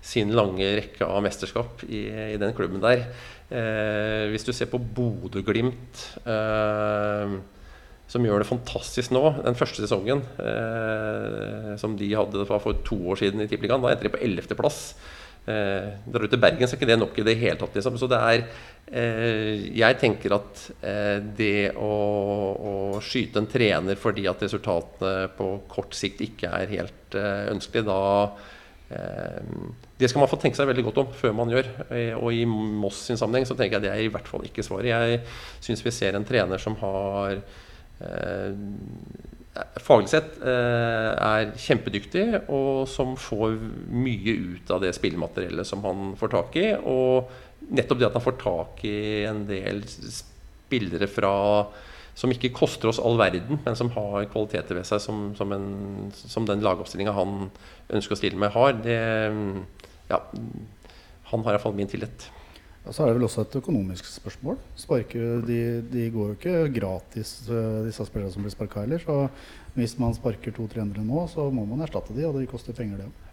[0.00, 3.06] sin lange rekke av mesterskap i, i den klubben der.
[3.50, 7.38] Eh, hvis du ser på Bodø-Glimt eh,
[8.10, 9.22] som gjør det fantastisk nå.
[9.44, 14.08] Den første sesongen eh, som de hadde for to år siden i Tippeligaen, da endte
[14.08, 14.80] de på 11.-plass.
[15.50, 17.76] Eh, drar du til Bergen, så er ikke det nok i det hele tatt.
[17.78, 17.98] Liksom.
[18.00, 18.42] Så det er
[18.90, 25.52] eh, Jeg tenker at eh, det å, å, skyte en trener fordi at resultatene på
[25.70, 28.00] kort sikt ikke er helt eh, ønskelig, da
[28.90, 31.68] det skal man få tenke seg veldig godt om før man gjør.
[31.94, 34.64] Eh, Og i Moss sin sammenheng så tenker jeg det er i hvert fall ikke
[34.66, 34.90] svaret.
[34.90, 35.20] Jeg
[35.62, 38.56] syns vi ser en trener som har eh,
[39.84, 43.54] faglig sett eh, er kjempedyktig, og som får
[43.94, 46.66] mye ut av det spillemateriellet som han får tak i.
[46.80, 48.98] Og nettopp det at han får tak i
[49.30, 51.34] en del spillere fra
[52.20, 56.10] som ikke koster oss all verden, men som har kvaliteter ved seg som, som, en,
[56.12, 57.46] som den lagoppstillinga han
[57.96, 58.76] ønsker å stille med, har.
[58.84, 58.98] Det,
[60.10, 60.20] ja,
[61.30, 62.28] han har iallfall min tillit.
[62.80, 64.56] Og så er det vel også et økonomisk spørsmål.
[64.80, 65.58] Sparke, de,
[65.92, 69.02] de går jo ikke gratis, eh, disse spillerne som blir sparka heller.
[69.04, 69.26] Så
[69.76, 73.02] hvis man sparker to trenere nå, så må man erstatte de, og det koster penger,
[73.02, 73.26] det òg.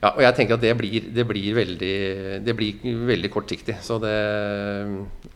[0.00, 1.96] Ja, og jeg tenker at det blir, det blir, veldig,
[2.40, 3.76] det blir veldig kortsiktig.
[3.84, 4.16] Så det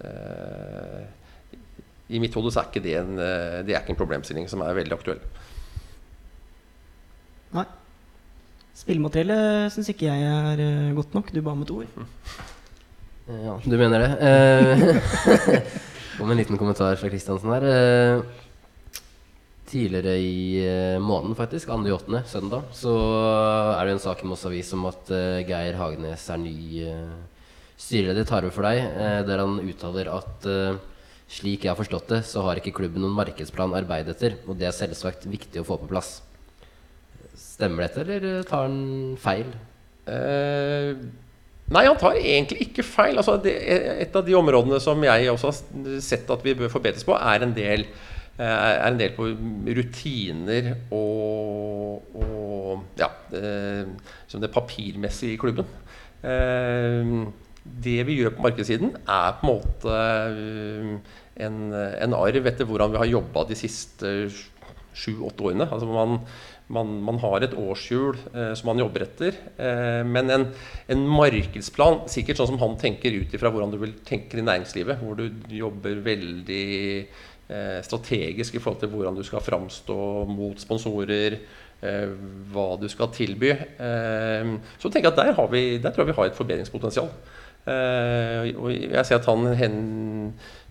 [0.00, 1.02] eh,
[2.16, 4.64] I mitt hode så er ikke det en, eh, det er ikke en problemstilling som
[4.64, 5.20] er veldig aktuell.
[7.54, 7.68] Nei.
[8.74, 11.30] Spillemateriellet syns ikke jeg er eh, godt nok.
[11.30, 12.04] Du ba om et ord.
[13.24, 14.10] Ja, du mener det.
[14.20, 15.62] Eh,
[16.18, 17.64] Kom en liten kommentar fra Kristiansen her.
[17.64, 18.98] Eh,
[19.70, 22.92] tidligere i eh, måneden, faktisk, 2.8., søndag, så
[23.78, 25.08] er det en sak i Moss Avis om at
[25.48, 26.58] Geir Hagenes er ny
[27.80, 28.84] styreleder, tar over for deg,
[29.26, 30.46] der han uttaler at
[31.26, 34.60] slik jeg har forstått det, så har ikke klubben noen markedsplan å arbeide etter, og
[34.60, 36.18] det er selvsagt viktig å få på plass.
[37.54, 38.78] Stemmer dette, eller tar han
[39.20, 39.52] feil?
[40.10, 40.96] Eh,
[41.70, 43.20] nei, han tar egentlig ikke feil.
[43.20, 43.52] Altså, det,
[44.02, 47.46] et av de områdene som jeg også har sett at vi bør forbedres på, er
[47.46, 47.86] en del,
[48.38, 49.28] eh, er en del på
[49.78, 53.86] rutiner og, og ja, eh,
[54.26, 55.68] som det papirmessige i klubben.
[56.26, 57.14] Eh,
[57.64, 61.14] det vi gjør på markedssiden, er på en måte eh,
[61.46, 64.10] en, en arv etter hvordan vi har jobba de siste
[64.94, 65.66] sju-åtte årene.
[65.70, 66.20] Altså man,
[66.72, 69.36] man, man har et årshjul eh, som man jobber etter.
[69.60, 70.46] Eh, men en,
[70.90, 75.02] en markedsplan, sikkert sånn som han tenker ut ifra hvordan du vil tenke i næringslivet,
[75.02, 76.64] hvor du jobber veldig
[77.04, 80.00] eh, strategisk i forhold til hvordan du skal framstå
[80.30, 81.38] mot sponsorer,
[81.84, 82.18] eh,
[82.54, 83.52] hva du skal tilby.
[83.52, 87.12] Eh, så tenker jeg at der, vi, der tror jeg vi har et forbedringspotensial.
[87.64, 89.76] Eh, og jeg ser at han hen,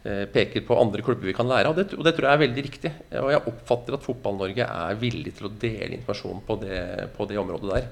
[0.04, 2.64] peker på andre klubber vi kan lære av, det, og det tror jeg er veldig
[2.66, 2.90] riktig.
[3.22, 6.82] Og jeg oppfatter at Fotball-Norge er villig til å dele informasjon på det,
[7.16, 7.88] på det området der.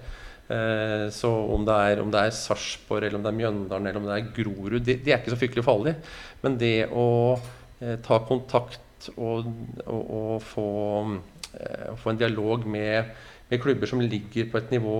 [0.52, 4.08] Eh, Så om det er, om er Sarpsborg, eller om det er Mjøndalen eller om
[4.10, 5.96] det er Grorud, de, de er ikke så fryktelig farlig.
[6.44, 7.08] Men det å
[7.80, 9.48] eh, ta kontakt og,
[9.86, 10.68] og, og få,
[11.56, 13.14] eh, få en dialog med,
[13.52, 14.98] med klubber som ligger på et nivå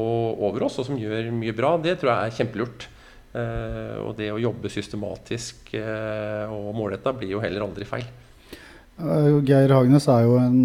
[0.48, 2.88] over oss, og som gjør mye bra, det tror jeg er kjempelurt.
[3.32, 8.04] Eh, og det å jobbe systematisk eh, og målretta blir jo heller aldri feil.
[9.00, 10.60] Eh, Geir Hagnes er jo en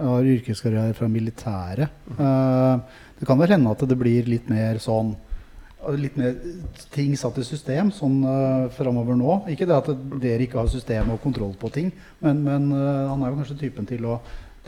[0.00, 1.92] har yrkeskarriere fra militæret.
[2.16, 5.16] Det kan vel hende at det blir litt mer sånn
[5.96, 6.34] Litt mer
[6.92, 9.38] ting satt i system sånn uh, framover nå.
[9.48, 9.86] Ikke det at
[10.20, 11.88] dere ikke har system og kontroll på ting,
[12.20, 14.18] men, men uh, han er jo kanskje typen til å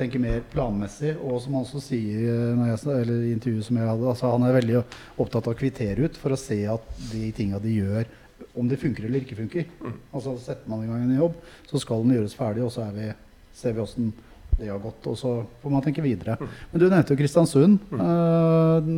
[0.03, 1.15] tenker mer planmessig.
[1.21, 4.33] Og som han også sier eh, når jeg, eller i intervjuet som jeg hadde, altså
[4.35, 7.79] han er veldig opptatt av å kvittere ut for å se at de tinga de
[7.79, 8.11] gjør,
[8.59, 9.71] om det funker eller ikke funker.
[10.13, 11.39] Altså Setter man i gang en jobb,
[11.71, 13.09] så skal den gjøres ferdig, og så vi,
[13.57, 14.13] ser vi åssen
[14.59, 15.07] det har gått.
[15.09, 15.31] Og så
[15.63, 16.37] får man tenke videre.
[16.73, 17.79] Men du nevnte jo Kristiansund.
[17.97, 18.91] Eh,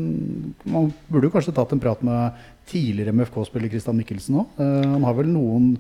[0.75, 2.41] man burde jo kanskje tatt en prat med
[2.71, 4.57] tidligere MFK-spiller Christian Mikkelsen òg.
[4.59, 5.75] han har vel noen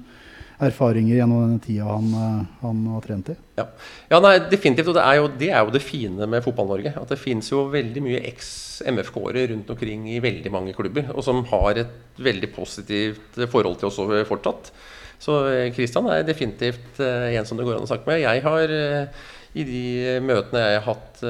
[0.69, 3.37] erfaringer gjennom den tida han, eh, han har trent i?
[3.59, 3.67] Ja,
[4.11, 4.91] ja nei, definitivt.
[4.93, 6.95] Og det er, jo, det er, jo, det fine med Fotball-Norge.
[7.01, 11.09] At det finnes jo veldig mye eks-MFK-ere rundt omkring i veldig mange klubber.
[11.15, 14.75] Og som har et veldig positivt forhold til oss fortsatt.
[15.23, 15.39] Så
[15.77, 18.25] Kristian eh, er definitivt uh, en som det går an å snakke med.
[18.25, 18.77] Jeg har
[19.55, 21.21] i de møtene jeg har hatt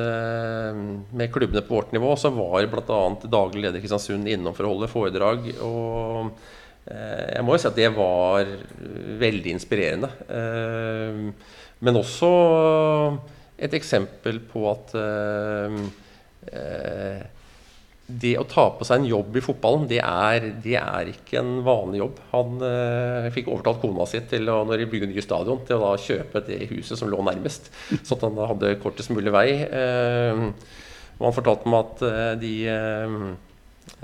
[1.13, 3.01] med klubbene på vårt nivå, så var bl.a.
[3.29, 5.51] daglig leder Kristiansund innom for å holde foredrag.
[5.61, 8.49] og Eh, jeg må jo si at det var
[9.21, 10.11] veldig inspirerende.
[10.29, 11.21] Eh,
[11.85, 12.33] men også
[13.65, 15.79] et eksempel på at eh,
[18.05, 21.55] det å ta på seg en jobb i fotballen, det er, det er ikke en
[21.65, 22.21] vanlig jobb.
[22.35, 25.87] Han eh, fikk overtalt kona si til å, når de bygde nye stadion, til å
[25.87, 27.73] da kjøpe det huset som lå nærmest.
[28.05, 29.49] Sånn at han hadde kortest mulig vei.
[29.65, 30.45] Eh,
[31.15, 33.19] og han fortalte meg at de eh,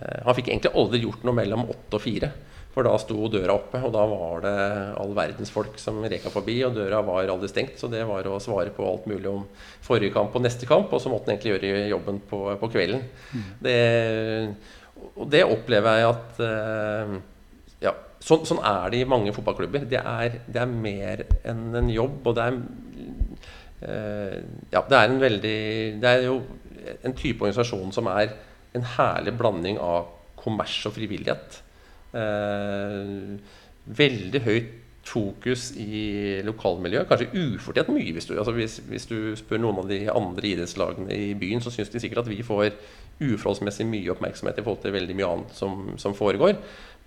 [0.00, 2.30] Han fikk egentlig aldri gjort noe mellom åtte og fire.
[2.70, 4.58] For da sto døra oppe, og da var det
[5.02, 6.60] all verdens folk som reka forbi.
[6.66, 9.42] Og døra var aldri stengt, så det var å svare på alt mulig om
[9.82, 10.92] forrige kamp og neste kamp.
[10.94, 13.02] Og så måtte han egentlig gjøre jobben på, på kvelden.
[13.34, 13.48] Mm.
[13.66, 13.74] Det,
[15.16, 17.16] og det opplever jeg at uh,
[17.82, 19.88] Ja, sånn, sånn, er det i mange fotballklubber.
[19.90, 22.60] Det er, det er mer enn en jobb, og det er
[23.82, 24.38] uh,
[24.70, 25.58] Ja, det er en veldig
[25.98, 26.38] Det er jo
[27.02, 28.30] en type organisasjon som er
[28.76, 31.60] en herlig blanding av kommers og frivillighet.
[32.16, 33.40] Eh,
[34.00, 34.76] veldig høyt
[35.10, 37.08] fokus i lokalmiljøet.
[37.08, 38.12] Kanskje ufortjent mye.
[38.14, 41.72] Hvis du, altså hvis, hvis du, spør noen av de andre idrettslagene i byen, så
[41.74, 42.68] syns de sikkert at vi får
[43.20, 46.56] uforholdsmessig mye oppmerksomhet i forhold til veldig mye annet som, som foregår.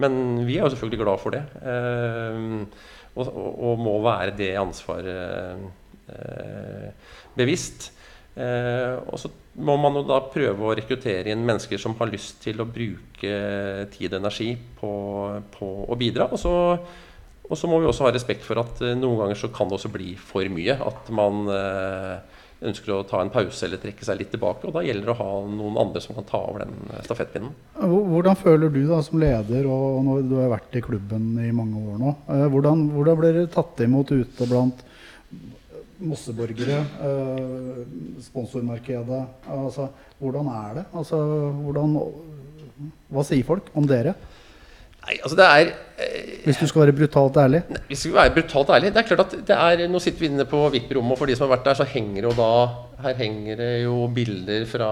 [0.03, 1.43] Men vi er jo selvfølgelig glad for det.
[1.61, 5.61] Eh, og, og, må være det ansvaret
[6.09, 6.89] eh,
[7.37, 7.91] bevisst.
[8.33, 12.41] Eh, og så må man jo da prøve å rekruttere inn mennesker som har lyst
[12.43, 13.33] til å bruke
[13.93, 14.93] tid og energi på,
[15.53, 16.31] på å bidra.
[16.33, 16.53] Og så,
[17.43, 19.77] og så, må vi også ha respekt for at eh, noen ganger så kan det
[19.77, 20.77] også bli for mye.
[20.81, 24.65] At man eh, ønsker å ta en pause eller trekke seg litt tilbake.
[24.67, 27.53] Og da gjelder det å ha noen andre som kan ta over den stafettpinnen.
[27.77, 31.83] Hvordan føler du da som leder, og når du har vært i klubben i mange
[31.93, 34.81] år nå, eh, hvordan, hvordan blir det tatt imot ute blant
[36.01, 37.81] Mosseborgere, eh,
[38.25, 39.21] sponsormarkedet.
[39.53, 39.87] Altså,
[40.19, 40.85] hvordan er det?
[40.97, 41.19] Altså,
[41.63, 41.97] hvordan,
[43.13, 44.15] hva sier folk om dere?
[45.03, 47.59] Nei, altså det er eh, Hvis du skal være brutalt ærlig?
[47.67, 50.23] Nei, hvis vi skal være brutalt ærlig Det er klart at det er Nå sitter
[50.23, 52.51] vi inne på VIP-rommet, og for de som har vært der, så henger jo da
[53.03, 54.91] Her henger det jo bilder fra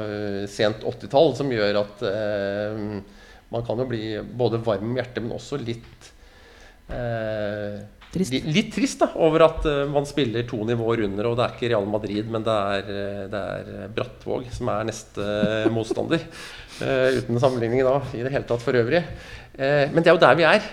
[0.00, 3.20] uh, sent 80-tall som gjør at uh,
[3.54, 4.02] man kan jo bli
[4.34, 6.08] både varm om hjertet, men også litt
[6.90, 7.78] uh,
[8.14, 8.34] Trist.
[8.46, 11.70] Litt trist da, over at uh, man spiller to nivåer under, og det er ikke
[11.72, 16.22] Real Madrid, men det er, uh, det er eh, Brattvåg som er neste uh, motstander.
[17.18, 18.98] uten sammenligning da, i det hele tatt for øvrig.
[19.54, 20.64] men det er jo der vi er.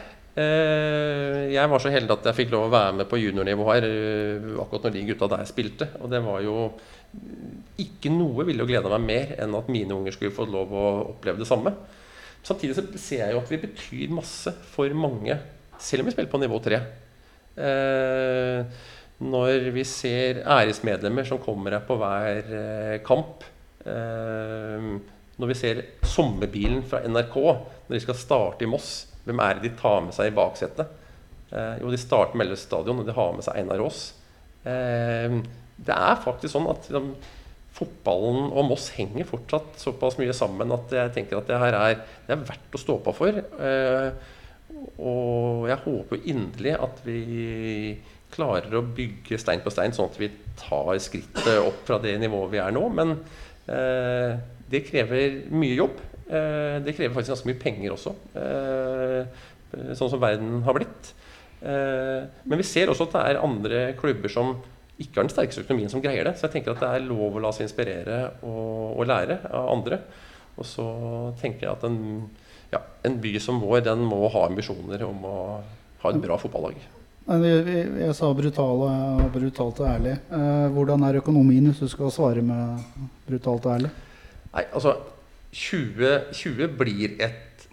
[1.53, 3.85] jeg var så heldig at jeg fikk lov å være med på juniornivå her
[4.63, 5.87] akkurat når de gutta der spilte.
[6.01, 6.55] Og det var jo
[7.85, 11.43] ikke noe ville gleda meg mer enn at mine unger skulle få lov å oppleve
[11.43, 11.75] det samme.
[12.41, 15.37] Samtidig så ser jeg jo at vi betyr masse for mange,
[15.77, 16.81] selv om vi spiller på nivå tre.
[17.57, 18.61] Eh,
[19.21, 23.45] når vi ser æresmedlemmer som kommer her på hver eh, kamp.
[23.85, 24.87] Eh,
[25.41, 28.93] når vi ser sommerbilen fra NRK når de skal starte i Moss.
[29.25, 30.97] Hvem er det de tar med seg i baksetet?
[31.51, 33.97] jo, de starter med Ellers stadion, og de har med seg Einar Aas.
[34.63, 37.09] det er faktisk sånn at liksom,
[37.75, 41.97] fotballen og Moss henger fortsatt såpass mye sammen at jeg tenker at det her er,
[42.27, 43.41] det er verdt å stå på for.
[43.41, 44.37] Eh,
[44.81, 47.21] og jeg håper inderlig at vi
[48.31, 52.53] klarer å bygge stein på stein, sånn at vi tar skrittet opp fra det nivået
[52.53, 52.83] vi er nå.
[52.95, 53.15] Men
[53.67, 54.39] eh,
[54.71, 55.99] det krever mye jobb.
[56.31, 59.41] Eh, det krever faktisk ganske mye penger også, eh,
[59.97, 61.13] sånn som verden har blitt.
[61.61, 64.55] Eh, men vi ser også at det er andre klubber som
[65.01, 66.37] ikke har den sterkeste økonomien, som greier det.
[66.37, 69.71] Så jeg tenker at det er lov å la seg inspirere og, og lære av
[69.75, 70.01] andre.
[70.57, 70.87] Og så
[71.41, 71.99] tenker jeg at en
[72.71, 75.37] ja, en by som vår den må ha ambisjoner om å
[76.01, 76.79] ha et bra fotballag.
[77.31, 78.91] Jeg, jeg sa brutale,
[79.31, 80.17] brutalt og ærlig.
[80.33, 82.81] Eh, hvordan er økonomien, hvis du skal svare med
[83.27, 83.91] brutalt og ærlig?
[84.51, 84.95] Nei, altså
[85.53, 87.67] 2020 blir et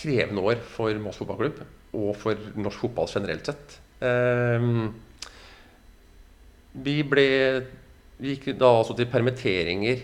[0.00, 1.62] krevende år for Moss fotballklubb
[1.98, 3.78] og for norsk fotball generelt sett.
[4.04, 4.68] Eh,
[6.84, 7.28] vi ble
[8.20, 10.02] vi gikk da altså til permitteringer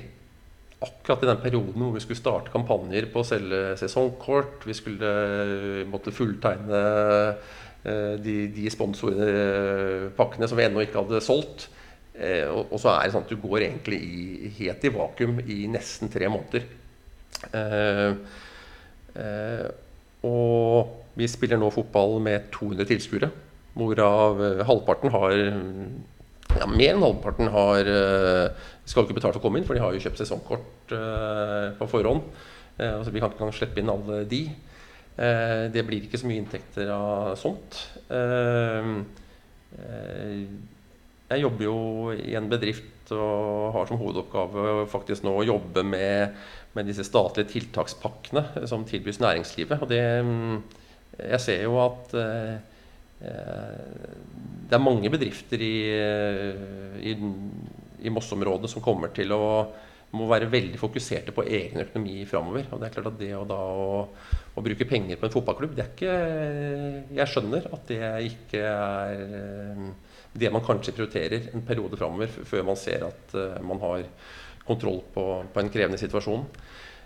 [0.84, 4.66] akkurat i den perioden hvor vi skulle starte kampanjer på å selge sesongkort.
[4.68, 5.12] Vi skulle
[5.90, 6.82] måtte fulltegne
[8.20, 11.68] de, de sponsorpakkene som vi ennå ikke hadde solgt.
[12.16, 15.58] Og, og, så er det sånn at du går egentlig i, helt i vakuum i
[15.70, 16.64] nesten tre måneder.
[20.24, 23.30] og vi spiller nå fotball med 200 tilskuere,
[23.76, 25.36] hvorav halvparten har
[26.56, 29.82] ja, mer enn halvparten har uh, skal ikke betale for å komme inn, for de
[29.82, 32.22] har jo kjøpt sesongkort uh, på forhånd.
[32.78, 34.46] Uh, altså vi kan ikke engang slippe inn alle de.
[35.72, 37.78] det blir ikke så mye inntekter av sånt.
[41.30, 41.78] jeg jobber jo
[42.12, 46.36] i en bedrift og har som hovedoppgave faktisk nå å jobbe med,
[46.76, 49.80] med disse statlige tiltakspakkene som tilbys næringslivet.
[49.80, 50.60] Og det, mm,
[51.32, 52.12] jeg ser jo at
[53.16, 55.76] det er mange bedrifter i,
[57.00, 57.16] i,
[58.06, 59.44] i Moss-området som kommer til å
[60.14, 62.68] må være veldig fokuserte på egen økonomi framover.
[62.70, 63.98] Og det er klart at det å, da, å,
[64.54, 66.16] å, bruke penger på en fotballklubb, det er ikke
[67.18, 69.86] Jeg skjønner at det ikke er eh,
[70.36, 74.02] det man kanskje prioriterer en periode framover, før man ser at uh, man har
[74.66, 76.42] kontroll på, på en krevende situasjon.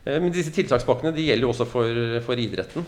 [0.02, 2.86] Uh, men disse tiltakspakkene de gjelder jo også for, for idretten.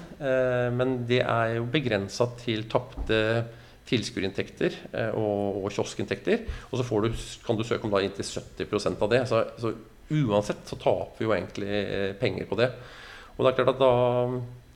[0.75, 3.21] Men det er jo begrensa til tapte
[3.93, 6.47] tilskuerinntekter eh, og, og, kioskinntekter.
[6.71, 7.13] Og så du,
[7.47, 9.23] kan du søke om da inntil 70% av det.
[9.31, 9.75] Så, så,
[10.13, 12.73] uansett så taper vi jo egentlig eh, penger på det.
[13.37, 13.93] Og det er klart at da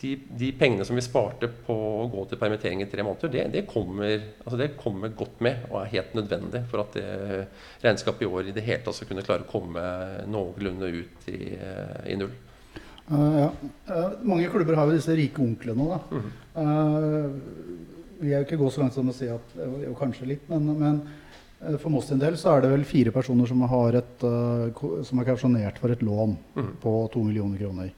[0.01, 3.45] de, de, pengene som vi sparte på å gå til permittering i tre måneder, det,
[3.55, 4.11] det, kommer,
[4.45, 7.07] altså det, kommer, godt med og er helt nødvendig for at det
[7.85, 9.85] regnskapet i år i det hele tatt skal kunne klare å komme
[10.29, 12.35] noenlunde ut i, eh, i null.
[13.07, 13.51] Uh, ja.
[13.87, 15.85] uh, mange klubber har jo disse rike onklene.
[15.93, 15.99] da.
[16.11, 16.31] Mm.
[16.57, 20.69] Uh, vil jeg ikke gå så langt som å si at Jo, kanskje litt, men,
[20.81, 21.01] men
[21.61, 25.03] eh, for Moss sin del så er det vel fire personer som, har et, uh,
[25.07, 26.73] som er kausjonert for et lån mm.
[26.83, 27.93] på to millioner kroner.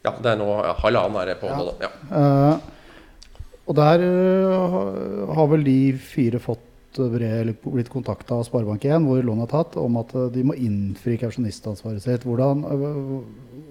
[0.00, 1.60] Ja, det er nå ja, halvannen er det på ja.
[1.60, 1.88] nå, da.
[1.88, 1.92] Ja.
[2.10, 9.20] Uh, og der uh, har vel de fire fått brev, blitt kontakta av Sparebank1, hvor
[9.22, 12.26] lånet er tatt, om at de må innfri kausjonistansvaret sitt.
[12.26, 12.64] Hvordan,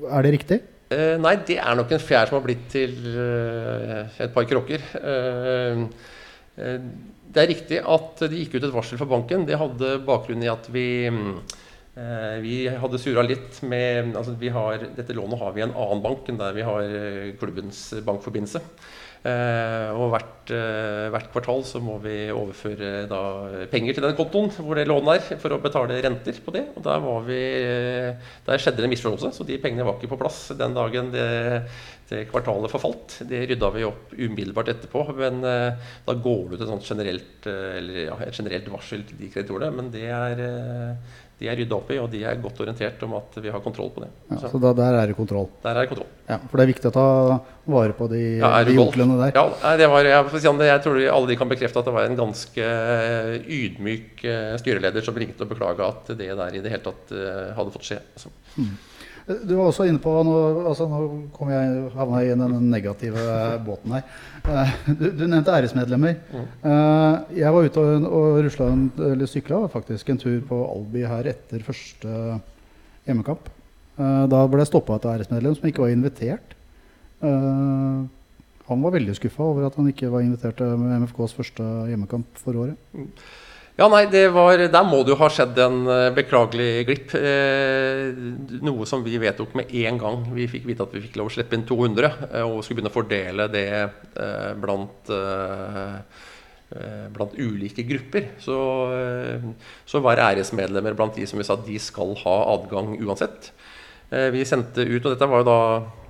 [0.07, 0.61] er det riktig?
[0.89, 4.81] Uh, nei, det er nok en fjær som har blitt til uh, et par kråker.
[4.97, 5.85] Uh,
[7.29, 9.45] det er riktig at det gikk ut et varsel fra banken.
[9.45, 10.87] Det hadde bakgrunn i at vi,
[12.43, 16.27] vi hadde surra litt med altså har, Dette lånet har vi i en annen bank
[16.27, 16.89] enn der vi har
[17.39, 18.63] klubbens bankforbindelse.
[19.19, 23.19] Eh, og hvert, eh, hvert, kvartal så må vi overføre da,
[23.67, 26.63] penger til den kontoen hvor det lånet er, for å betale renter på det.
[26.79, 30.21] Og der, vi, eh, der skjedde det en misforståelse, så de pengene var ikke på
[30.21, 31.27] plass den dagen det,
[32.07, 33.19] det kvartalet forfalt.
[33.27, 35.09] Det rydda vi opp umiddelbart etterpå.
[35.19, 39.75] Men da går det ut et, generelt, eller, ja, et generelt varsel til de kreditorene.
[39.75, 40.45] Men det er
[41.39, 43.93] de er rydda opp i, og de er godt orientert om at vi har kontroll
[43.95, 44.09] på det.
[44.27, 45.47] Ja, så da, der er det kontroll?
[45.63, 46.09] Der er det kontroll.
[46.27, 47.05] Ja, For det er viktig å ta
[47.69, 49.31] vare på de, ja, de onklene der?
[49.39, 52.67] Ja, det var, jeg, jeg, tror alle de kan bekrefte at det var en ganske
[52.67, 57.15] eh, ydmyk eh, styreleder som ringte og beklaga at det der i det hele tatt
[57.15, 58.01] uh, hadde fått skje.
[58.17, 58.33] Altså.
[58.59, 58.75] Mm.
[59.29, 60.35] Du var også inne på Nå,
[60.71, 60.99] altså, nå
[61.35, 63.21] kom jeg havna i den negative
[63.65, 64.05] båten her.
[64.49, 66.15] Eh, du, du nevnte æresmedlemmer.
[66.33, 66.47] Mm.
[66.71, 68.69] Eh, jeg var ute og, og rusla
[69.11, 72.13] eller sykla faktisk en tur på Albi her etter første
[73.05, 73.51] hjemmekamp.
[73.99, 76.55] Eh, da ble jeg stoppa av et æresmedlem som ikke var invitert.
[77.19, 82.61] Han var veldig skuffa over at han ikke var invitert til MFKs første hjemmekamp for
[82.63, 82.77] året.
[83.79, 87.13] Ja, nei, var, Der må det jo ha skjedd en uh, beklagelig glipp.
[87.15, 88.09] Eh,
[88.65, 91.31] noe som vi vedtok med en gang vi fikk vite at vi fikk lov å
[91.31, 92.09] slippe inn 200.
[92.27, 95.95] Eh, og skulle begynne å fordele det eh, blant, eh,
[96.75, 98.33] eh, blant ulike grupper.
[98.43, 98.59] Så,
[99.87, 103.53] så var æresmedlemmer blant de som vi sa de skal ha adgang uansett.
[104.09, 105.59] vi sendte ut, og dette var jo da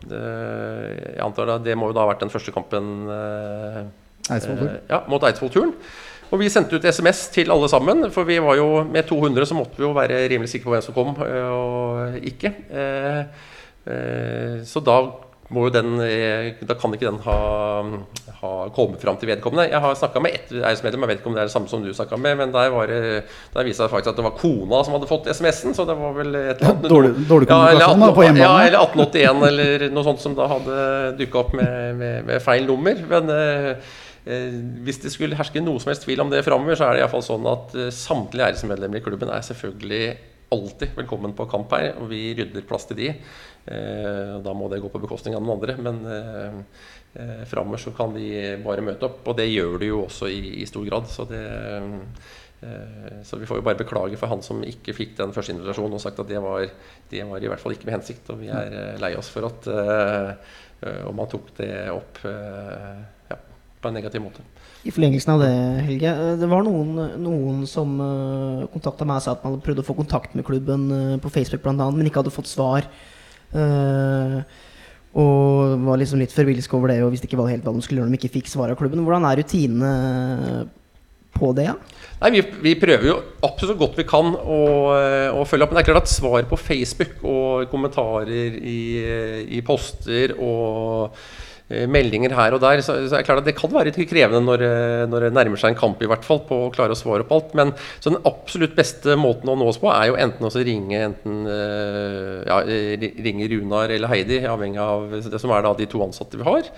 [0.10, 3.04] Jeg antar da, det må jo da ha vært den første kampen
[4.90, 5.76] ja, mot Eidsvoll-turen.
[6.30, 9.58] Og vi sendte ut SMS til alle sammen, for vi var jo med 200 så
[9.58, 12.54] måtte vi jo være rimelig sikre på hvem som kom øh, og ikke.
[12.70, 13.24] Eh,
[13.90, 15.00] eh, så da
[15.50, 17.38] må jo den eh, Da kan ikke den ha,
[18.42, 19.72] ha kommet fram til vedkommende.
[19.72, 21.82] Jeg har snakka med ett eiendomsmedlem, jeg vet ikke om det er det samme som
[21.82, 23.24] du snakka med, men der, var det,
[23.56, 26.14] der viste det faktisk at det var kona som hadde fått SMS-en, så det var
[26.20, 28.46] vel et eller annet Dårlig, dårlig kommunikasjon ja, på hjemmebane?
[28.46, 30.78] Ja, eller 1881 eller noe sånt som da hadde
[31.24, 33.02] dukka opp med, med, med, feil nummer.
[33.10, 33.98] Men Eh,
[34.86, 37.26] hvis det skulle herske noe som helst tvil om det framover, så er det iallfall
[37.26, 40.04] sånn at eh, samtlige æresmedlemmer i klubben er selvfølgelig
[40.54, 43.10] alltid velkommen på kamp her, og vi rydder plass til de.
[43.14, 48.14] Eh, da må det gå på bekostning av noen andre, men eh, framover så kan
[48.18, 48.30] de
[48.66, 49.24] bare møte opp.
[49.30, 51.10] Og det gjør de jo også i, i stor grad.
[51.10, 51.44] Så det,
[52.62, 55.96] Eh, så vi får jo bare beklage for han som ikke fikk den første invitasjonen,
[55.96, 56.66] og sagt at det var,
[57.12, 58.32] det var i hvert fall ikke med hensikt.
[58.34, 60.34] Og vi er eh, lei oss for at uh,
[61.10, 63.00] om han tok det opp uh,
[63.80, 64.44] på en negativ måte.
[64.84, 65.52] I forlengelsen av det,
[65.88, 66.14] Helge.
[66.40, 69.88] Det var noen, noen som uh, kontakta meg og sa at man hadde prøvd å
[69.88, 72.88] få kontakt med klubben uh, på Facebook annet, men ikke hadde fått svar.
[73.56, 74.42] Uh,
[75.20, 78.04] og var liksom litt forvilska over det og visste ikke hva, helt hva de skulle
[78.04, 79.02] gjøre når de ikke fikk svar av klubben.
[79.04, 79.94] Hvordan er rutinene
[81.34, 81.66] på det?
[81.72, 81.76] Ja?
[82.20, 84.62] Nei, vi, vi, prøver jo absolutt så godt vi kan å,
[85.40, 85.74] å, følge opp.
[85.74, 88.80] Men det er klart at svar på Facebook og kommentarer i,
[89.58, 92.82] i poster og Eh, meldinger her og der.
[92.86, 95.62] Så, så er det klart at det kan være krevende når, eh, når, det nærmer
[95.62, 97.54] seg en kamp, i hvert fall, på å klare å svare opp alt.
[97.60, 101.04] Men så den absolutt beste måten å nå oss på, er jo enten å ringe
[101.10, 102.62] enten, eh, ja,
[103.26, 106.74] ringe Runar eller Heidi, avhengig av det som er da de to ansatte vi har.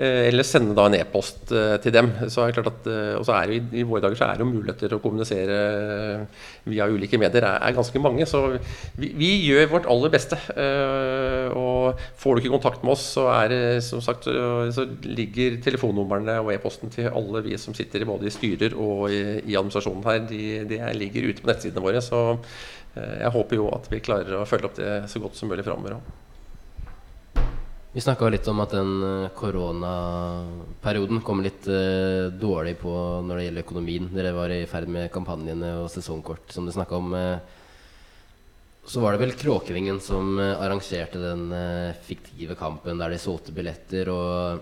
[0.00, 2.08] Eh, eller sende da en e-post eh, til dem.
[2.32, 4.38] Så er det klart at, eh, og så er det, I våre dager så er
[4.38, 5.58] det jo muligheter å kommunisere
[6.70, 8.24] via ulike medier er, er ganske mange.
[8.28, 8.40] Så
[8.96, 10.38] vi, vi, gjør vårt aller beste.
[11.58, 14.29] Og får du ikke kontakt med oss, så, er det, som sagt,
[14.76, 19.20] så ligger telefonnumrene og e-posten til alle vi som sitter både i styrer og i,
[19.44, 22.02] i administrasjonen her, de, de, ligger ute på nettsidene våre.
[22.04, 22.22] Så
[22.94, 26.00] jeg håper jo at vi klarer å følge opp det så godt som mulig framover.
[27.92, 32.92] Vi snakka litt om at den eh, koronaperioden kom litt eh, dårlig på
[33.26, 34.06] når det gjelder økonomien.
[34.14, 37.10] Dere var i ferd med kampanjene og sesongkort, som du snakka om.
[37.18, 37.58] Uh,
[38.90, 41.46] så var det vel Kråkevingen som uh, arrangerte den
[42.06, 44.10] fiktive kampen der de solgte billetter.
[44.10, 44.60] Og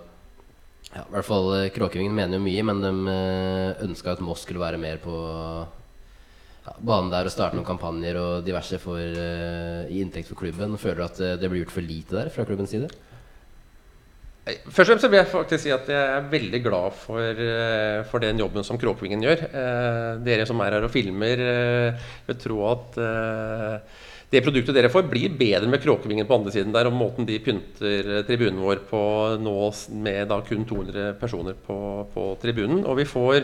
[0.93, 4.61] ja, i hvert fall Kråkevingen mener jo mye, men de uh, ønska at Moss skulle
[4.61, 10.29] være mer på ja, banen der og starte noen kampanjer og diverse for, i inntekt
[10.29, 10.77] for klubben.
[10.77, 12.91] Føler du at det blir gjort for lite der fra klubbens side?
[14.49, 18.23] Først og fremst vil jeg faktisk si at jeg er veldig glad for, eh, for
[18.23, 19.43] den jobben som Kråkevingen gjør.
[19.45, 21.93] Eh, dere som er her og filmer, eh,
[22.27, 22.97] vil tro at
[24.29, 27.39] det produktet dere får, blir bedre med Kråkevingen på andre siden der, og måten de
[27.41, 29.01] pynter tribunen vår på
[29.41, 29.57] nå
[30.05, 31.79] med da kun 200 personer på,
[32.13, 32.83] på tribunen.
[32.85, 33.41] Og vi får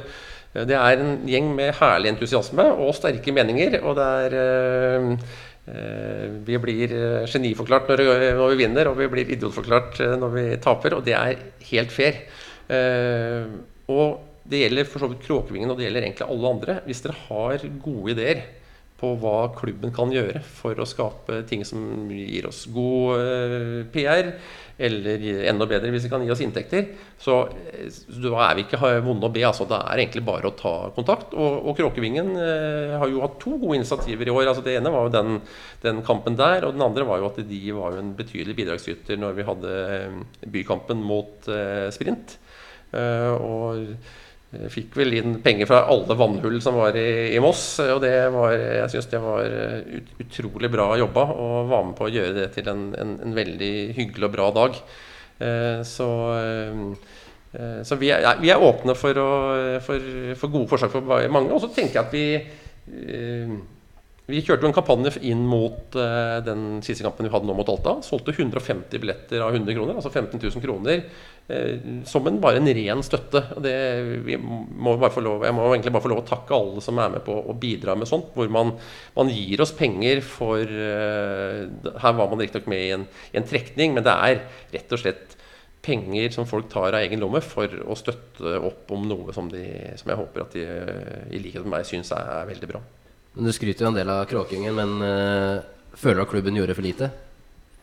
[0.55, 5.17] Det er en gjeng med herlig entusiasme og sterke meninger, og det er
[5.65, 10.45] Eh, vi blir eh, geniforklart når, vi vinner, og vi blir idiotforklart eh, når vi
[10.61, 10.97] taper.
[10.97, 12.21] Og det er helt fair.
[13.89, 16.77] Og det gjelder for så vidt Kråkevingen, og det gjelder egentlig alle andre.
[16.85, 18.45] Hvis dere har gode ideer
[18.99, 24.31] på hva klubben kan gjøre for å skape ting som gir oss god PR,
[24.75, 26.89] eller enda bedre hvis det kan gi oss inntekter.
[27.21, 27.37] Så,
[27.87, 29.43] så da er vi ikke vonde å be.
[29.47, 31.35] altså Det er egentlig bare å ta kontakt.
[31.35, 34.49] Og, og Kråkevingen eh, har jo hatt to gode initiativer i år.
[34.51, 35.39] altså Det ene var jo den,
[35.85, 39.21] den, kampen der, og den andre var jo at de var jo en betydelig bidragsyter
[39.21, 40.19] når vi hadde eh,
[40.57, 42.37] bykampen mot eh, sprint.
[42.91, 43.95] Eh, og
[44.71, 47.63] fikk vel inn penger fra alle vannhull som var i, i Moss.
[47.83, 51.97] Og det var, jeg syns det var eh, ut, utrolig bra jobba, og var med
[51.97, 54.79] på å gjøre det til en, en, en veldig hyggelig og bra dag.
[55.37, 59.29] Eh, så, eh, så vi, er, vi, er, åpne for, å,
[59.83, 61.53] for, for gode forslag for mange.
[61.53, 63.55] Og så tenker jeg at vi eh,
[64.25, 67.99] vi kjørte jo en kampanje inn mot den siste kampen vi hadde nå mot Alta.
[68.01, 71.03] Solgte 150 billetter av 100 kroner, altså 15 000 kroner,
[72.09, 73.41] som en, bare en ren støtte.
[73.61, 73.73] Det,
[74.41, 77.35] må lov, jeg må egentlig bare få lov å takke alle som er med på
[77.37, 78.31] å bidra med sånt.
[78.33, 78.73] Hvor man,
[79.17, 81.65] man gir oss penger for uh,
[82.01, 84.41] Her var man riktignok med i en, i en trekning, men det er
[84.73, 85.35] rett og slett
[85.85, 89.67] penger som folk tar av egen lomme for å støtte opp om noe som, de,
[90.01, 90.65] som jeg håper at de
[91.29, 92.81] i likhet med meg syns er, veldig bra.
[93.35, 96.77] Men Du skryter jo en del av Kråkingen, men uh, føler du at klubben gjorde
[96.79, 97.11] for lite?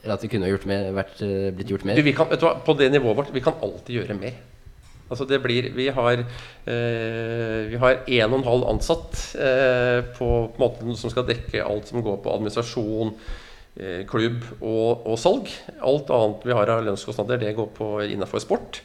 [0.03, 2.01] Eller at det kunne gjort mer, vært, uh, blitt gjort mer?
[2.01, 4.41] Du, kan, vet du hva, på det nivået vårt vi kan alltid gjøre mer.
[5.13, 6.23] Altså det blir, vi har
[6.65, 9.19] har en og en halv ansatt
[10.17, 13.11] på, på måten som skal dekke alt som går på administrasjon,
[14.09, 15.51] klubb og, og, salg.
[15.85, 18.81] Alt annet vi har av lønnskostnader, det går på innafor sport.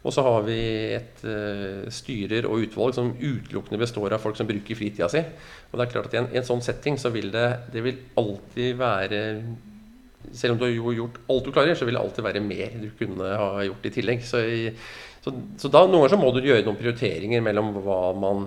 [0.00, 0.60] Og så har vi
[0.96, 5.20] et uh, styrer og utvalg som utelukkende består av folk som bruker fritida si.
[5.70, 7.84] Og det er klart at I en, i en sånn setting så vil det, det
[7.84, 9.20] vil alltid være
[10.36, 12.90] Selv om du har gjort alt du klarer, så vil det alltid være mer du
[12.98, 14.26] kunne ha gjort i tillegg.
[14.26, 14.42] Så,
[15.24, 18.46] så, så da, noen ganger så må du gjøre noen prioriteringer mellom hva man,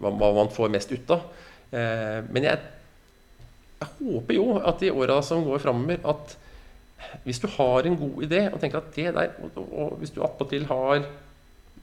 [0.00, 1.26] hva, hva man får mest ut av.
[1.74, 2.62] Eh, men jeg,
[3.82, 6.38] jeg, håper jo at i åra som går framover, at
[7.26, 10.22] hvis du har en god idé og tenker at det der, og, og hvis du
[10.24, 11.04] attpåtil har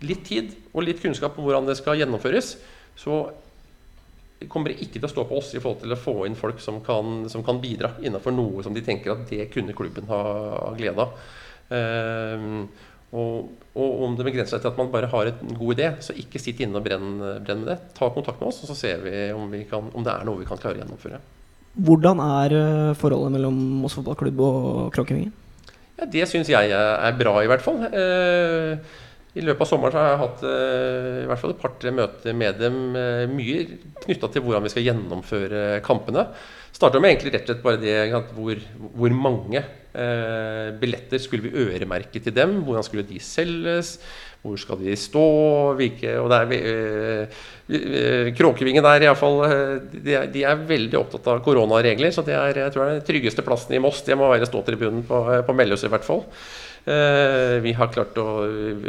[0.01, 2.55] litt tid og litt kunnskap om hvordan det skal gjennomføres,
[2.97, 3.23] så
[4.49, 6.79] kommer ikke til å stå på oss i forhold til å få inn folk som
[6.85, 10.21] kan, som kan bidra innenfor noe som de tenker at det kunne klubben ha,
[10.55, 11.19] ha glede av.
[11.71, 12.65] Um,
[13.11, 16.13] Og, og om det begrenser seg til at man bare har en god idé, så
[16.15, 17.77] ikke sitt inne og brenn, brenn med det.
[17.97, 20.39] Ta kontakt med oss, og så ser vi om, vi kan, om det er noe
[20.39, 21.19] vi kan klare å gjennomføre.
[21.75, 24.61] Hvordan er eh, forholdet mellom Moss fotballklubb og
[24.95, 25.33] Kråkevingen?
[25.99, 27.83] Ja, det syns jeg er bra, i hvert fall.
[27.91, 28.95] Eh,
[29.31, 32.57] I løpet av sommeren har jeg hatt eh, i hvert fall et par-tre møter med
[32.59, 32.79] dem.
[32.99, 33.61] Eh, mye
[34.03, 36.25] knytta til hvordan vi skal gjennomføre kampene.
[36.75, 37.95] Starta med egentlig rett og slett bare det
[38.35, 38.59] hvor,
[38.97, 42.57] hvor mange eh, billetter skulle vi øremerke til dem?
[42.67, 43.93] Hvordan skulle de selges?
[44.43, 45.23] Hvor skal de stå?
[45.79, 49.45] Hvilke, og der, eh, eh, Kråkevingen der iallfall
[49.93, 52.11] de, er- de er veldig opptatt av koronaregler.
[52.11, 54.03] Så det er jeg tror det er den tryggeste plassen i Moss.
[54.07, 56.25] Det må være ståtribunen på, på Melløs i hvert fall.
[56.81, 58.23] Eh, vi har klart å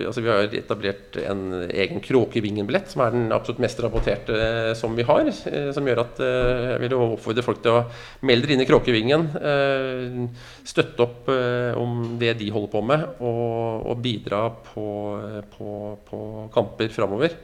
[0.07, 4.97] altså Vi har etablert en egen Kråkevingen-billett, som er den absolutt mest rapporterte eh, som
[4.97, 5.29] vi har.
[5.29, 7.83] eh, som gjør at jeg vil oppfordre folk til å
[8.25, 9.29] melde dere inn i Kråkevingen.
[10.65, 14.87] Støtte opp om det de holder på med, og, og bidra på,
[15.57, 15.69] på,
[16.09, 16.23] på
[16.55, 17.37] kamper framover.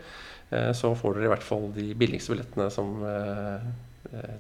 [0.49, 2.95] Så får dere i hvert fall de billigste billettene som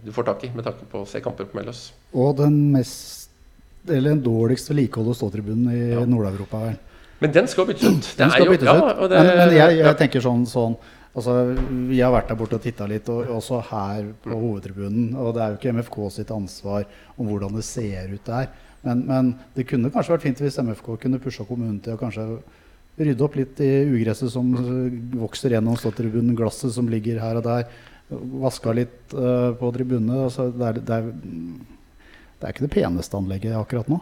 [0.04, 1.88] du får tak i med tanke på å se kamper på Melløs.
[2.16, 3.17] Og den mest
[3.90, 6.04] eller den dårligst vedlikeholdte ståtribunen i Ja.
[6.06, 6.74] Nord-Europa.
[7.20, 8.14] Men den skal byttes ut.
[8.18, 9.10] Den skal jo- byttes ja, ut.
[9.10, 10.76] det- men, men jeg, jeg tenker sånn, sånn
[11.16, 11.56] altså,
[11.88, 14.40] Vi har vært der borte og titta litt, og også her på Mm.
[14.42, 15.14] hovedtribunen.
[15.16, 16.84] Og det er jo ikke MFK sitt ansvar
[17.18, 18.48] om hvordan det ser ut der.
[18.84, 22.38] Men, men det kunne kanskje vært fint hvis MFK kunne pusha kommunen til å kanskje
[22.98, 24.52] rydde opp litt i ugresset som
[25.18, 27.66] vokser gjennom ståtribunen, glasset som ligger her og der.
[28.10, 30.24] Vaska litt uh, på tribunene.
[30.24, 31.12] Altså, det, er, det, er,
[32.38, 33.98] det er ikke det peneste anlegget akkurat nå.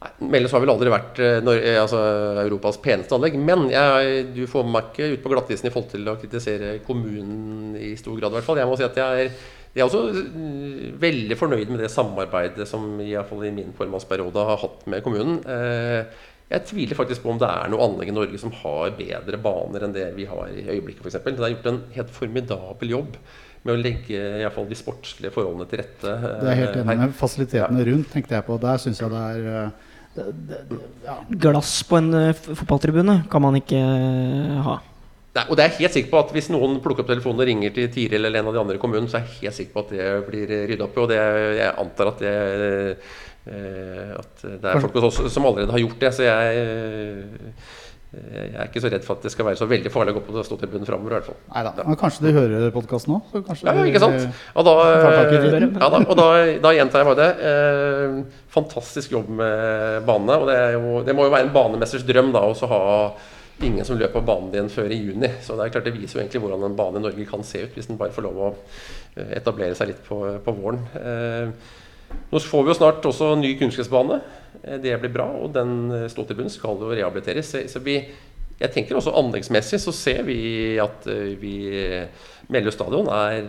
[0.00, 2.00] Nei, Melløs har vel aldri vært Norge, eh, altså,
[2.46, 3.36] Europas peneste anlegg.
[3.36, 7.74] Men jeg, du får meg ikke ut på glattisen i forhold til å kritisere kommunen
[7.76, 8.32] i stor grad.
[8.32, 8.62] I hvert fall.
[8.62, 9.34] Jeg må si at jeg er,
[9.74, 13.76] jeg er også mm, veldig fornøyd med det samarbeidet som i, hvert fall i min
[13.76, 15.42] formannsperiode har hatt med kommunen.
[15.44, 19.38] Eh, jeg tviler faktisk på om det er noe anlegg i Norge som har bedre
[19.42, 21.04] baner enn det vi har i øyeblikket.
[21.04, 21.20] f.eks.
[21.22, 23.20] det er gjort en helt formidabel jobb
[23.66, 26.12] med å legge i hvert fall de sportslige forholdene til rette.
[26.40, 27.16] Det er helt eh, enig med.
[27.18, 28.58] Fasilitetene rundt tenkte jeg på.
[28.62, 31.16] Der syns jeg det er eh, det, det, det, ja.
[31.46, 33.80] Glass på en eh, fotballtribune kan man ikke
[34.66, 34.78] ha.
[35.36, 37.46] Nei, og det er jeg helt sikker på at Hvis noen plukker opp telefonen og
[37.46, 39.76] ringer til Tiril eller en av de andre i kommunen, så er jeg helt sikker
[39.76, 41.02] på at det blir rydda opp i.
[41.04, 41.20] Og det,
[41.60, 42.32] jeg antar at det,
[44.16, 46.10] at det er folk hos oss som allerede har gjort det.
[46.16, 46.64] Så jeg,
[48.10, 50.22] jeg er ikke så redd for at det skal være så veldig farlig å gå
[50.26, 51.12] på ståtribunen framover.
[51.12, 51.36] I hvert fall.
[51.54, 51.84] Neida.
[51.86, 53.20] Men kanskje de hører podkasten nå?
[53.36, 54.40] Ja, ja, ikke sant?
[54.58, 54.72] Og da,
[55.30, 55.60] det.
[55.62, 56.26] ja, da, og da,
[56.64, 57.50] da gjentar jeg bare det.
[57.50, 60.40] Eh, fantastisk jobb med banene.
[60.42, 62.82] Og det, jo, det må jo være en banemesters drøm da å ha
[63.62, 65.30] ingen som løper på banen din før i juni.
[65.44, 67.62] Så det er klart det viser jo egentlig hvordan en bane i Norge kan se
[67.62, 70.82] ut, hvis den bare får lov å eh, etablere seg litt på, på våren.
[70.98, 71.78] Eh,
[72.30, 74.20] nå får vi jo snart også ny kunstgressbane.
[74.62, 77.50] Eh, Det blir bra, og den eh, ståtribunen skal jo rehabiliteres.
[77.70, 77.96] Så- vi,
[78.60, 81.54] jeg tenker også anleggsmessig så ser vi at eh, vi
[82.50, 83.46] Meløy stadion er,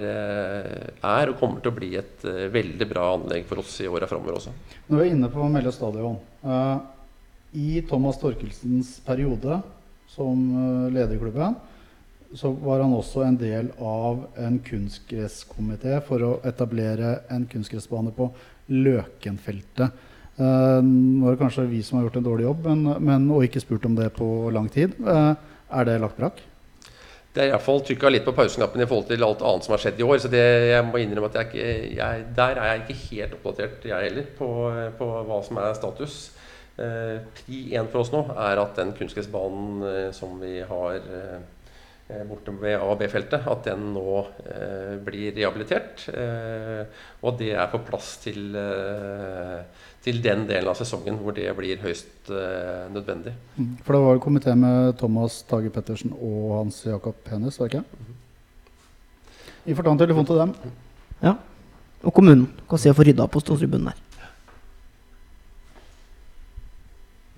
[1.02, 2.22] er og kommer til å bli et
[2.54, 4.52] veldig bra anlegg for oss i åra framover også.
[4.92, 6.20] Når vi er inne på Melløy stadion
[7.58, 9.58] I Thomas Torkelsens periode
[10.08, 10.38] som
[10.94, 11.58] leder i klubben,
[12.36, 18.30] så var han også en del av en kunstgresskomité for å etablere en kunstgressbane på
[18.72, 20.08] Løkenfeltet.
[20.40, 23.46] Eh, nå er det kanskje vi som har gjort en dårlig jobb, men, men, og
[23.46, 24.96] ikke spurt om det på lang tid.
[25.02, 25.34] Eh,
[25.72, 26.42] er det lagt brakk?
[27.32, 30.02] Det er iallfall trykka litt på pauseknappen i forhold til alt annet som har skjedd
[30.02, 30.18] i år.
[30.20, 31.70] Så det, jeg må innrømme at jeg ikke,
[32.00, 34.50] jeg, der er jeg ikke helt oppdatert, jeg heller, på,
[35.00, 36.18] på hva som er status.
[36.82, 41.42] Eh, Pri én for oss nå er at den kunstgressbanen eh, som vi har eh,
[42.28, 46.04] borte ved A- og B-feltet, at den nå eh, blir rehabilitert.
[46.12, 46.86] Eh,
[47.24, 51.82] og det er på plass til, eh, til den delen av sesongen hvor det blir
[51.84, 53.34] høyst eh, nødvendig.
[53.58, 53.72] Mm.
[53.86, 57.82] For det var jo komité med Thomas Tage Pettersen og Hans Jakob Hennes, var det
[57.82, 58.16] ikke?
[59.66, 60.56] Vi får ta en telefon til dem.
[61.22, 61.36] Ja.
[62.02, 64.00] Og kommunen kan se å få rydda på ståtribunen der.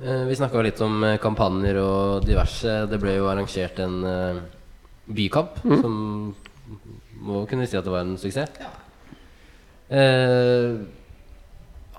[0.03, 2.84] Eh, Vi snakka litt om eh, kampanjer og diverse.
[2.91, 3.97] Det ble jo arrangert en
[5.08, 5.95] bykamp som
[7.24, 8.60] må kunne si at det var en suksess.
[9.93, 10.80] Eh,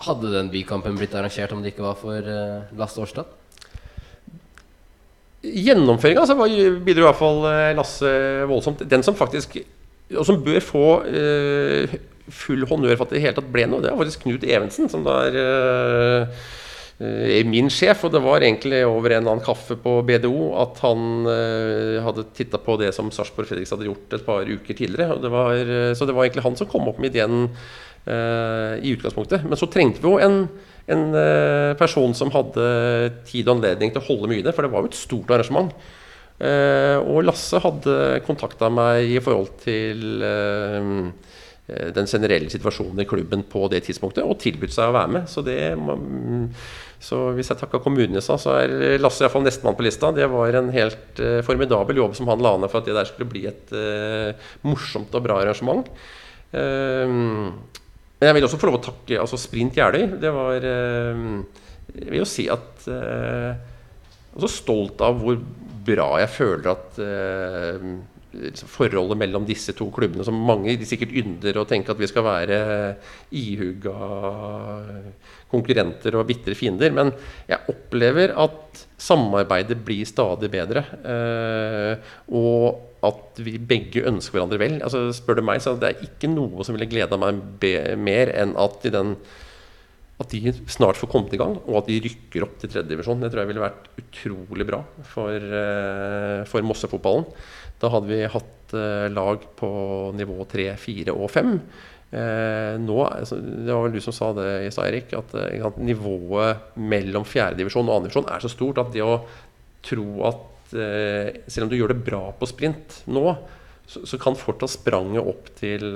[0.04, 3.28] hadde den bykampen blitt arrangert om det ikke var for eh, Lasse Årstad?
[5.44, 6.36] Gjennomføringa altså,
[6.84, 8.10] bidro i hvert fall eh, Lasse
[8.50, 8.82] voldsomt.
[8.88, 9.58] Den som faktisk
[10.14, 11.94] Og som bør få eh,
[12.32, 14.88] full honnør for at det i hele tatt ble noe, det er faktisk Knut Evensen,
[14.88, 16.44] som da er eh,
[16.98, 18.04] min sjef.
[18.06, 22.28] Og det var egentlig over en eller annen kaffe på BDO at han eh, hadde
[22.36, 25.18] titta på det som Sarpsborg Fredriks hadde gjort et par uker tidligere.
[25.22, 27.48] Det var, eh, så det var egentlig han som kom opp med ideen
[28.06, 29.48] eh, i utgangspunktet.
[29.48, 30.46] Men så trengte vi jo en,
[30.86, 32.70] en eh, person som hadde
[33.26, 35.34] tid og anledning til å holde mye i det, for det var jo et stort
[35.34, 35.74] arrangement.
[36.42, 40.88] Eh, og Lasse hadde kontakta meg i forhold til eh,
[41.66, 45.28] den generelle situasjonen i klubben på det tidspunktet, og tilbudt seg å være med.
[45.32, 46.50] Så, det, mm,
[47.00, 50.12] så hvis jeg takka kommunen i stad, så er Lasse iallfall nestemann på lista.
[50.12, 53.08] Det var en helt uh, formidabel jobb som han la ned for at det der
[53.08, 54.36] skulle bli et uh,
[54.68, 55.88] morsomt og bra arrangement.
[56.52, 57.08] Uh,
[58.20, 60.04] men jeg vil også få lov å takke altså Sprint Jeløy.
[60.20, 63.58] Det var Jeg vil jo si at Jeg
[64.38, 65.36] er så stolt av hvor
[65.84, 67.00] bra jeg føler at
[68.70, 72.58] forholdet mellom disse to klubbene, som mange sikkert ynder å tenke at vi skal være
[73.34, 73.94] ihuga
[75.52, 76.94] konkurrenter og bitre fiender.
[76.94, 77.12] Men
[77.50, 80.84] jeg opplever at samarbeidet blir stadig bedre.
[81.04, 84.78] Eh, og at vi begge ønsker hverandre vel.
[84.84, 87.42] Altså, spør du meg, så det er ikke noe som ville gleda meg
[88.00, 89.14] mer enn at, den,
[90.22, 93.20] at de snart får kommet i gang, og at de rykker opp til tredjedivisjon.
[93.24, 94.80] Det tror jeg ville vært utrolig bra
[95.10, 97.28] for, eh, for Mosse-fotballen.
[97.82, 99.70] Da hadde vi hatt eh, lag på
[100.16, 101.52] nivå 3, 4 og 5.
[102.14, 105.80] Eh, nå, altså, det var vel du som sa det i stad, Erik, at eh,
[105.82, 109.18] nivået mellom fjerdedivisjon og andredivisjon er så stort at det å
[109.84, 113.20] tro at selv om du gjør det bra på sprint nå,
[113.86, 115.92] så, så kan fortsatt spranget opp til,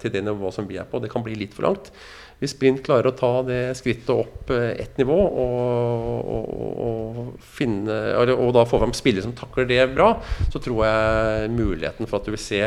[0.00, 1.02] til, det nivået som vi er på.
[1.02, 1.90] Det kan bli litt for langt.
[2.36, 6.50] Hvis Sprint klarer å ta det skrittet opp eh, ett nivå, og, og,
[6.86, 7.96] og, finne,
[8.34, 10.10] og da få fram spillere som takler det bra,
[10.52, 12.60] så tror jeg muligheten for at du vil se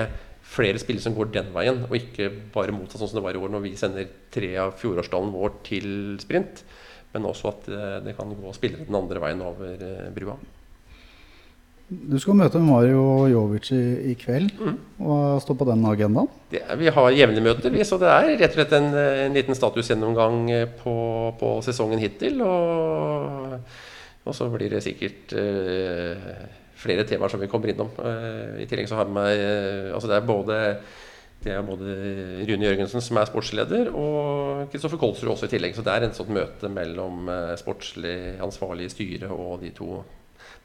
[0.50, 3.42] flere spillere som går den veien, og ikke bare motsatt, sånn som det var i
[3.42, 5.90] år når vi sender tre av fjorårsdalen vår til
[6.24, 6.64] sprint,
[7.14, 10.38] men også at eh, det kan gå spillere den andre veien over eh, brua.
[11.90, 13.82] Du skal møte Mario Jovic i,
[14.12, 14.52] i kveld.
[14.62, 14.76] Mm.
[15.02, 16.30] Hva står på den agendaen?
[16.52, 20.44] Det, vi har jevne møter, så det er rett og slett en, en liten statusgjennomgang
[20.84, 20.96] på,
[21.40, 22.44] på, sesongen hittil.
[22.46, 23.56] Og,
[24.22, 26.30] og, så blir det sikkert uh,
[26.78, 27.90] flere temaer som vi kommer innom.
[27.98, 30.60] Uh, I tillegg så har vi med uh, altså det er både
[31.40, 31.94] det er både
[32.50, 35.74] Rune Jørgensen, som er sportsleder, og Kristoffer Kolsrud også i tillegg.
[35.74, 40.04] Så det er en sånt møte mellom sportslig ansvarlig styre og de to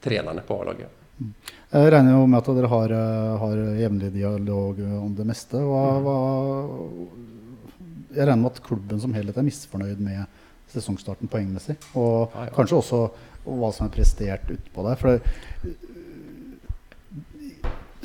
[0.03, 1.04] trenerne på A-laget.
[1.19, 5.59] Jeg regner jo med at dere har, eh, har jevnlig dialog om det meste.
[5.59, 6.05] Hva, mm.
[6.05, 6.17] hva,
[8.15, 10.25] jeg regner med at klubben som helhet er misfornøyd med
[10.73, 11.77] sesongstarten poengmessig.
[11.93, 12.53] Og ja, ja.
[12.55, 13.01] kanskje også
[13.45, 14.99] hva som er prestert utpå der.
[14.99, 15.75] For det,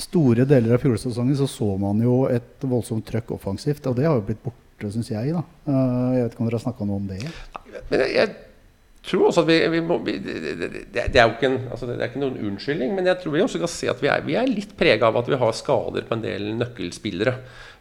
[0.00, 3.86] store deler av fjorårssesongen så, så man jo et voldsomt trøkk offensivt.
[3.90, 5.34] Og det har jo blitt borte, syns jeg.
[5.36, 5.42] da.
[5.66, 7.20] Eh, jeg vet ikke om dere har snakka noe om det?
[7.90, 8.36] Men jeg
[9.06, 11.96] tror også at vi, vi må vi, det, det, er jo ikke, en, altså det
[11.96, 14.36] er ikke noen unnskyldning, men jeg tror vi også kan se at vi er, vi
[14.36, 17.34] er litt prega av at vi har skader på en del nøkkelspillere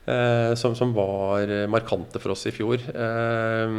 [0.08, 2.80] eh, som, som, var markante for oss i fjor.
[2.80, 3.76] Eh,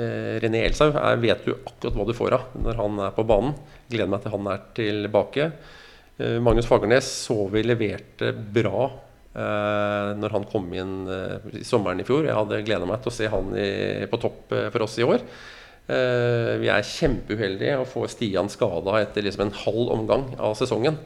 [0.00, 3.52] eh, René Elshaug vet du akkurat hva du får av når han er på banen.
[3.92, 5.50] Gleder meg til han er tilbake.
[6.18, 8.88] Eh, Magnus Fagernes så vi leverte bra
[9.38, 12.24] Uh, når han kom inn uh, i sommeren i fjor.
[12.26, 15.22] Jeg hadde gleda meg til å se han i, på topp for oss i år.
[15.88, 20.98] Uh, vi er kjempeuheldige og får Stian skada etter liksom en halv omgang av sesongen.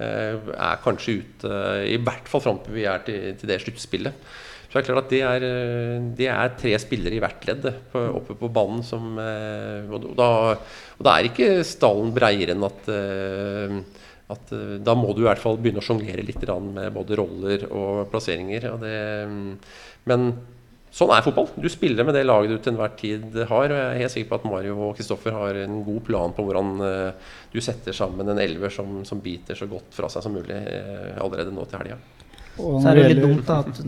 [0.00, 4.30] Uh, er kanskje ute i hvert fall fram til vi er til, det sluttspillet.
[4.70, 5.44] Så det er klart at det er,
[6.16, 11.14] det er tre spillere i hvert ledd oppe på banen som og da, og da
[11.16, 12.86] er ikke stallen breiere enn at,
[14.30, 14.54] at
[14.86, 18.68] da må du i hvert fall begynne å sjonglere litt med både roller og plasseringer.
[18.70, 18.94] Og det,
[20.06, 20.30] men
[20.90, 21.46] Sånn er fotball.
[21.54, 23.70] Du spiller med det laget du til enhver tid har.
[23.70, 26.44] og Jeg er helt sikker på at Mario og Kristoffer har en god plan på
[26.46, 30.34] hvordan uh, du setter sammen en elver som, som, biter så godt fra seg som
[30.34, 32.00] mulig uh, allerede nå til helga.
[32.58, 33.78] Så er det litt dumt da, at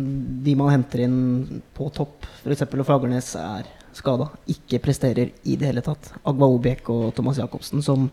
[0.47, 2.63] de man henter inn på topp, f.eks.
[2.71, 4.31] Fagernes, er skada.
[4.55, 6.15] Ikke presterer i det hele tatt.
[6.23, 8.07] Agwa Obek og Thomas Jacobsen som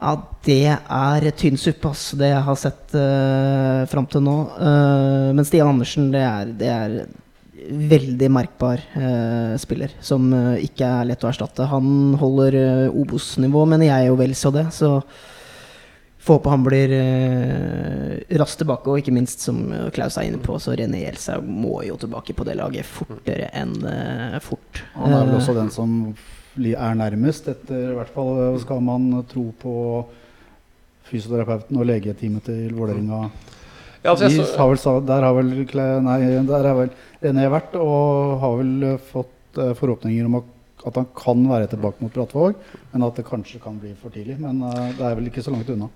[0.00, 0.12] ja,
[0.46, 2.10] det er tynn suppe, ass.
[2.16, 4.36] Det jeg har sett uh, fram til nå.
[4.56, 6.94] Uh, men Stian Andersen, det er, det er
[7.68, 9.92] veldig merkbar uh, spiller.
[10.00, 11.68] Som uh, ikke er lett å erstatte.
[11.70, 14.66] Han holder uh, Obos-nivå, mener jeg jo vel så det.
[14.74, 14.94] Så
[16.20, 16.92] får håpe han blir
[18.40, 18.88] raskt tilbake.
[18.88, 19.62] Og ikke minst, som
[19.96, 23.72] Klaus er inne på, så René Elsa må jo tilbake på det laget fortere enn
[24.44, 24.82] fort.
[24.98, 25.94] Han er vel også den som
[26.76, 27.48] er nærmest.
[27.48, 29.74] Etter, i hvert fall skal man tro på
[31.10, 33.28] fysioterapeuten og legeteamet til Vålerenga.
[34.00, 35.50] Ja, altså, de har vel, der har vel,
[36.06, 41.42] nei, der vel René vært og har vel fått uh, forhåpninger om at, han kan
[41.44, 42.54] være tilbake mot Brattvåg,
[42.94, 44.38] men at det kanskje kan bli for tidlig.
[44.40, 45.90] Men uh, det er vel ikke så langt unna.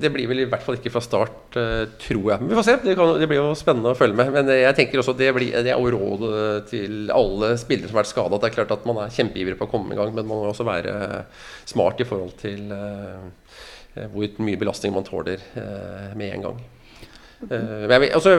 [0.00, 2.40] Det blir vel i hvert fall ikke fra start, eh, tror jeg.
[2.40, 2.76] Men vi får se.
[2.84, 4.32] Det, kan, det blir jo spennende å følge med.
[4.32, 8.04] Men jeg tenker også det, blir, det er jo rådet til alle spillere som har
[8.04, 8.40] vært skada.
[8.40, 10.50] Det er klart at man er kjempeivrig på å komme i gang, men man må
[10.50, 10.94] også være
[11.68, 12.72] smart i forhold til
[14.14, 15.42] hvor mye belastning man tåler
[16.16, 16.60] med en gang.
[17.50, 18.36] Men jeg vil, altså,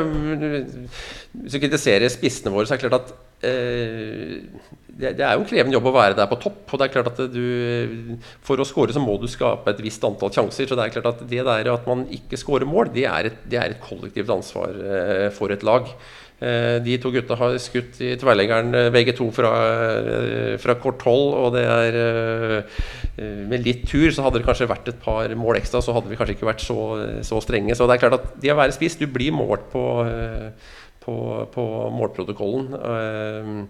[1.42, 5.50] hvis vi kritiserer spissene våre, så er det klart at det, det, er jo en
[5.50, 6.62] krevende jobb å være der på topp.
[6.68, 10.04] og det er klart at du, For å score så må du skape et visst
[10.06, 10.68] antall sjanser.
[10.68, 13.46] så Det er klart at det der at man ikke scorer mål, det er, et,
[13.50, 15.90] det er et kollektivt ansvar eh, for et lag.
[16.42, 19.52] Eh, de to gutta har skutt i tverrleggeren eh, begge to fra,
[20.10, 21.36] eh, fra kort hold.
[21.38, 22.80] Og det er eh,
[23.22, 26.18] Med litt tur så hadde det kanskje vært et par mål ekstra, så hadde vi
[26.18, 26.78] kanskje ikke vært så,
[27.28, 27.76] så strenge.
[27.78, 29.84] Så det er klart at det å være spiss, du blir målt på,
[31.02, 31.16] på,
[31.54, 31.66] på
[31.98, 33.68] målprotokollen.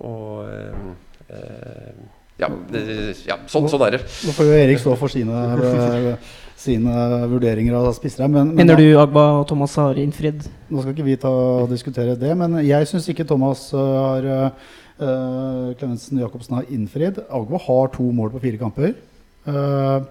[0.00, 1.94] Og eh,
[2.40, 2.82] ja, det,
[3.28, 4.04] ja sånn, sånn, er det.
[4.24, 6.30] Nå får jo Erik stå for sine, eh,
[6.64, 6.94] sine
[7.30, 8.28] vurderinger av spissere.
[8.32, 10.46] Men, men, Mener du Agba og Thomas har innfridd?
[10.70, 14.30] Nå skal ikke vi ta og diskutere det, men jeg syns ikke Thomas eh, har
[14.30, 17.20] uh, Klemetsen Jacobsen har innfridd.
[17.28, 18.96] Agba har to mål på fire kamper.
[19.44, 20.08] Uh,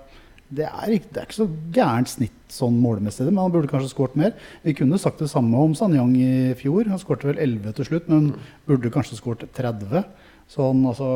[0.49, 1.45] det er, ikke, det er, ikke, så
[1.75, 4.31] gærent snitt sånn målmessig, men han burde kanskje skåret mer.
[4.63, 6.89] Vi kunne sagt det samme om Sanyang i fjor.
[6.89, 8.31] Han skåret vel 11 til slutt, men
[8.65, 10.01] burde kanskje skåret 30.
[10.49, 11.11] Sånn, altså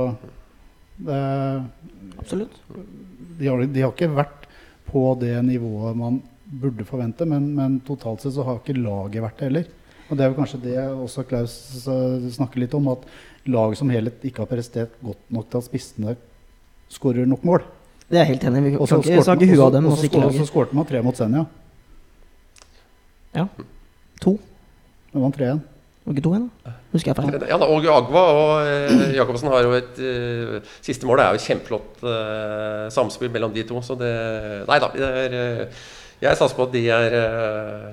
[1.01, 1.17] det,
[2.21, 2.59] Absolutt.
[3.39, 4.45] De har, de har, ikke vært
[4.91, 9.39] på det nivået man burde forvente, men, men, totalt sett så har ikke laget vært
[9.39, 9.71] det heller.
[10.11, 11.55] Og det er jo kanskje det også Klaus
[12.35, 13.07] snakker litt om, at
[13.49, 16.19] laget som helhet ikke har prestert godt nok til at spissene
[16.93, 17.65] skårer nok mål.
[18.13, 18.63] Det er jeg helt enig i.
[18.69, 19.89] Vi kan ikke sage huet av dem.
[19.89, 21.47] Og så skårte man tre mot Senja.
[23.33, 23.47] Ja.
[24.21, 24.35] To.
[25.09, 25.61] Det var tre igjen.
[26.03, 26.73] Var ikke to igjen, da?
[26.93, 27.47] Husker jeg feil.
[27.49, 31.41] Ja da, og Agva og eh, Jacobsen har jo et eh, Siste målet er jo
[31.47, 34.11] kjempeflott eh, samspill mellom de to, så det
[34.67, 34.91] Nei da.
[34.93, 35.85] Det er, eh,
[36.21, 37.87] jeg satser på at de er eh,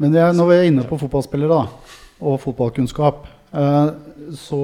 [0.00, 1.90] Men er, når vi er inne på fotballspillere da,
[2.24, 3.90] og fotballkunnskap, eh,
[4.38, 4.62] så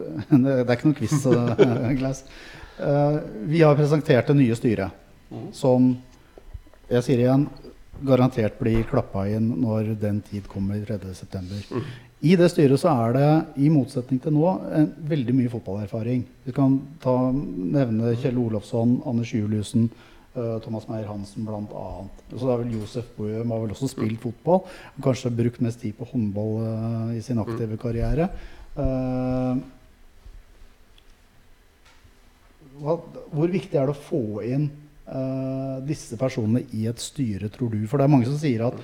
[0.32, 1.20] Det er ikke noen quiz,
[2.00, 2.24] Glass.
[2.80, 3.18] Uh,
[3.50, 4.90] vi har presentert det nye styret,
[5.30, 5.50] mm.
[5.56, 5.92] som
[6.90, 7.48] jeg sier igjen
[8.06, 11.60] garantert blir klappa inn når den tid kommer 3.9.
[11.70, 11.88] Mm.
[12.20, 13.28] I det styret så er det,
[13.64, 16.22] i motsetning til nå, en, veldig mye fotballerfaring.
[16.44, 19.88] Vi kan ta, nevne Kjell Olofsson, Anders Juliussen,
[20.36, 21.86] uh, Thomas Meyer Hansen bl.a.
[22.34, 24.64] Så det er vel Josef Boehm har vel også spilt fotball.
[25.00, 28.28] Kanskje brukt mest tid på håndball uh, i sin aktive karriere.
[28.76, 29.56] Uh,
[32.80, 32.96] hva,
[33.32, 34.66] hvor viktig er det å få inn
[35.06, 37.84] uh, disse personene i et styre, tror du?
[37.90, 38.80] For det er mange som sier at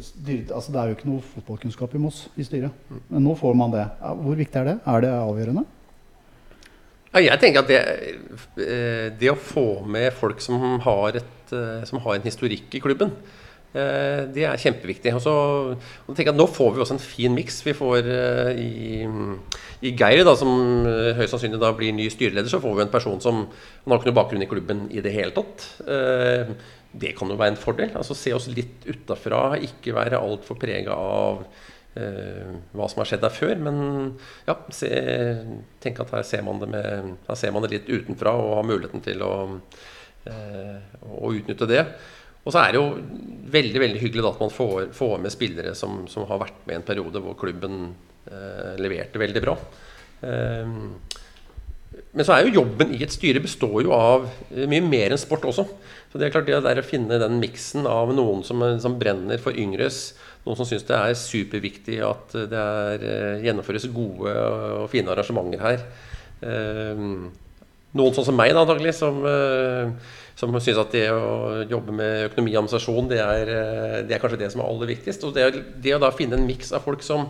[0.00, 2.84] styret, altså det er jo ikke noe fotballkunnskap i Moss i styret.
[3.10, 3.84] Men nå får man det.
[4.00, 4.76] Hvor viktig er det?
[4.88, 5.64] Er det avgjørende?
[7.14, 7.80] Ja, jeg tenker at det,
[8.64, 12.80] eh, det, å få med folk som har, et, eh, som har en historikk i
[12.82, 13.43] klubben, Eh,
[13.74, 15.10] det er kjempeviktig.
[15.16, 15.32] Og så,
[16.06, 17.58] og jeg at Nå får vi også en fin miks.
[17.66, 19.02] Vi får uh, i,
[19.82, 20.52] i, Geir, da, som
[20.86, 24.00] uh, høyst sannsynlig da blir ny styreleder, så får vi en person som han har
[24.00, 25.68] ikke noe bakgrunn i klubben i det hele tatt.
[26.94, 27.90] Det kan jo være en fordel.
[27.98, 31.42] altså Se oss litt utafra, ikke være altfor prega av
[31.94, 33.54] hva som har skjedd der før.
[33.66, 33.76] Men
[34.46, 34.90] ja, se,
[35.82, 39.02] tenk at her ser, det med, her ser man det litt utenfra og har muligheten
[39.04, 39.34] til å,
[40.30, 41.84] å utnytte det.
[42.44, 42.88] Og så er det jo
[43.54, 46.80] veldig veldig hyggelig at man får, får med spillere som, som, har vært med i
[46.80, 47.92] en periode hvor klubben
[48.28, 49.56] eh, leverte veldig bra.
[50.24, 50.74] Eh,
[52.14, 55.20] men så er jo jobben i et styre består jo av eh, mye mer enn
[55.20, 55.66] sport også.
[56.10, 59.40] Så det er klart det der å finne den miksen av noen som, som, brenner
[59.42, 60.12] for yngres,
[60.44, 65.64] noen som syns det er superviktig at det er, eh, gjennomføres gode og fine arrangementer
[65.64, 65.86] her.
[66.44, 67.02] Eh,
[67.94, 72.28] noen sånn som meg, da, antagelig, som eh, som syns at det å jobbe med
[72.28, 75.26] økonomi og administrasjon, det er, eh, det er, kanskje det som er aller viktigst.
[75.28, 75.50] Og det,
[75.82, 77.28] det å da finne en miks av folk som,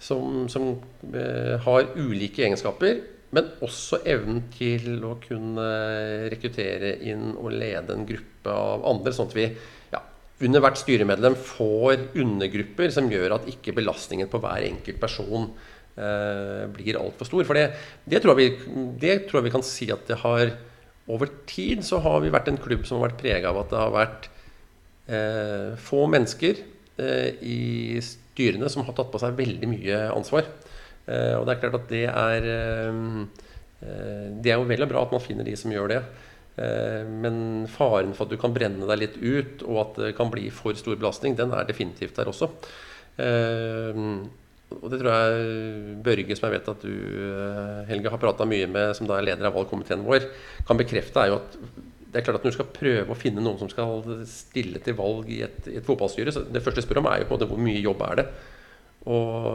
[0.00, 0.70] som, som
[1.10, 3.02] uh, har ulike egenskaper,
[3.34, 5.66] men også evnen til å kunne
[6.32, 9.44] rekruttere inn og lede en gruppe av andre, sånn at vi
[9.92, 10.00] ja,
[10.46, 15.46] under hvert styremedlem får undergrupper som gjør at ikke belastningen på hver enkelt person
[15.94, 17.46] eh, blir altfor stor.
[17.46, 17.68] For det,
[18.02, 18.50] det, tror vi,
[18.98, 20.50] det tror jeg vi kan si at det har
[21.10, 23.80] over tid så har vi vært en klubb som har vært prega av at det
[23.80, 24.28] har vært
[25.10, 26.62] eh, få mennesker
[27.00, 30.48] eh, i styrene som har tatt på seg veldig mye ansvar.
[31.06, 33.00] Eh, og det er klart at det er eh,
[33.84, 36.02] eh, Det er jo vel og bra at man finner de som gjør det.
[36.60, 40.32] Eh, men faren for at du kan brenne deg litt ut, og at det kan
[40.32, 42.52] bli for stor belastning, den er definitivt der også.
[44.78, 46.94] Og det tror jeg Børge, som jeg vet at du
[47.88, 50.28] Helge, har prata mye med, som da er leder av valgkomiteen vår,
[50.68, 51.56] kan bekrefte, er jo at
[52.10, 54.96] det er klart at Når du skal prøve å finne noen som skal stille til
[54.98, 57.38] valg i et, et fotballstyre, så det første jeg spør om, er jo på en
[57.38, 58.24] måte hvor mye jobb er det.
[59.14, 59.46] Og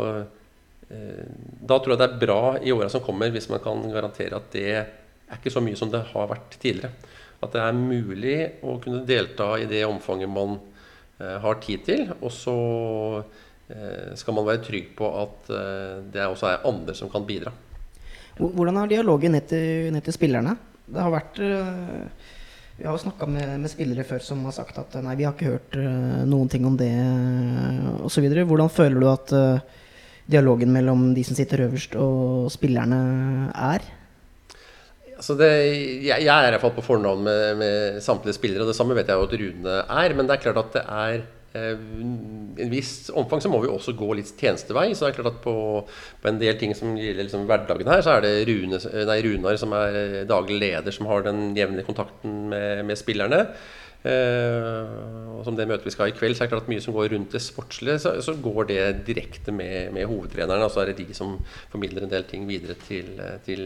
[0.87, 1.25] eh,
[1.67, 4.47] Da tror jeg det er bra i åra som kommer, hvis man kan garantere at
[4.55, 6.93] det er ikke så mye som det har vært tidligere.
[7.43, 10.55] At det er mulig å kunne delta i det omfanget man
[11.19, 12.07] eh, har tid til.
[12.21, 12.55] Og så
[13.19, 13.43] eh,
[14.19, 17.53] skal man være trygg på at eh, det også er andre som kan bidra.
[18.37, 20.53] Hvordan er dialogen ned til, ned til spillerne?
[20.85, 22.03] Det har vært øh,
[22.77, 25.33] Vi har jo snakka med, med, spillere før som har sagt at nei, vi har
[25.33, 25.77] ikke hørt
[26.27, 26.91] noen ting om det
[28.03, 28.27] osv.
[28.43, 29.35] Hvordan føler du at
[30.27, 32.99] dialogen mellom de som sitter øverst og spillerne
[33.55, 33.85] er?
[35.15, 35.49] Altså det,
[36.03, 39.15] jeg, jeg, er iallfall på fornavn med, med, samtlige spillere, og det samme vet jeg
[39.15, 40.15] jo at Rune er.
[40.15, 43.95] Men det er klart at det er eh, en viss omfang så må vi også
[43.97, 44.89] gå litt tjenestevei.
[44.93, 45.55] Så det er klart at på,
[46.21, 49.57] på en del ting som gjelder liksom hverdagen her, så er det Rune, nei, Runar
[49.61, 49.97] som er
[50.29, 53.43] daglig leder, som har den jevne kontakten med, med spillerne.
[54.05, 54.89] Eh,
[55.33, 56.83] og som det møtet vi skal ha i kveld, så er det klart at mye
[56.83, 60.67] som går rundt det sportslige, så, så går det direkte med, med hovedtrenerne.
[60.67, 61.39] Og så er det de som
[61.71, 63.15] formidler en del ting videre til,
[63.47, 63.65] til,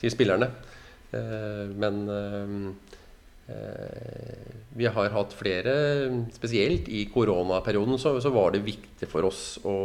[0.00, 0.50] til spillerne.
[1.12, 2.00] Eh, men
[3.48, 5.72] vi har hatt flere,
[6.34, 9.76] spesielt i koronaperioden, så, så var det viktig for oss å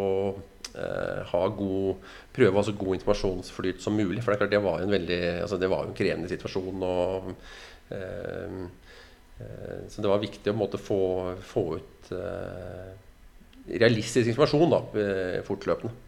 [1.30, 2.04] ha god,
[2.36, 4.20] prøve å ha så god informasjonsflyt som mulig.
[4.20, 4.92] For det er klart det var en
[5.46, 6.84] altså en krevende situasjon.
[6.84, 7.32] og
[9.40, 12.92] Eh, så det var viktig å måte, få, få, ut uh,
[13.68, 16.03] realistisk informasjon da, eh, fortløpende.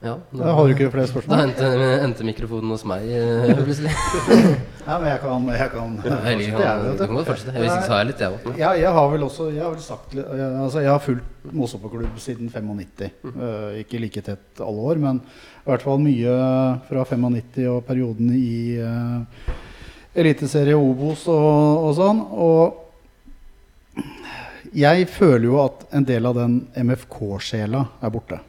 [0.00, 1.34] Ja, da har du ikke flere spørsmål?
[1.36, 1.66] Da endte,
[2.06, 3.02] endte mikrofonen hos meg
[3.66, 3.90] plutselig.
[4.86, 6.30] ja, men jeg kan, jeg kan fortsette.
[6.30, 7.64] Jeg, du kan godt fortsette.
[7.68, 8.54] Så har jeg litt, jeg.
[8.62, 12.16] Ja, jeg har vel også Jeg har vel sagt jeg, altså, jeg har fulgt Mosopoklubb
[12.20, 13.12] siden 95.
[13.28, 13.36] Mm.
[13.36, 16.32] Uh, ikke like tett alle år, men i hvert fall mye
[16.88, 19.20] fra 95 og perioden i uh,
[20.16, 22.24] Eliteserie Obos og, og sånn.
[22.40, 22.80] Og
[24.72, 28.40] jeg føler jo at en del av den MFK-sjela er borte.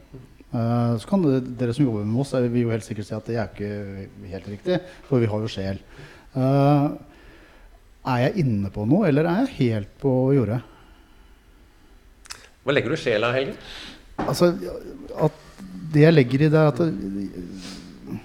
[0.52, 1.22] Uh, så kan
[1.56, 4.50] dere som jobber med Moss, vil jo helt sikkert si at det er ikke helt
[4.52, 5.80] riktig, for vi har jo sjel.
[6.36, 6.92] Uh,
[8.12, 10.60] er jeg inne på noe, eller er jeg helt på jordet?
[12.62, 13.56] Hva legger du sjela Helge?
[14.22, 14.52] Altså,
[15.16, 15.40] at
[15.92, 18.18] det jeg legger i det, er at det,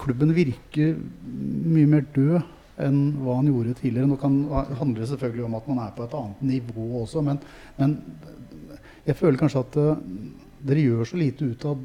[0.00, 2.38] klubben virker mye mer død
[2.80, 4.08] enn hva han gjorde tidligere.
[4.08, 4.38] Nå kan
[4.78, 7.40] handler det selvfølgelig om at man er på et annet nivå også, men,
[7.76, 7.98] men
[9.04, 9.80] jeg føler kanskje at
[10.66, 11.80] dere gjør så lite ut av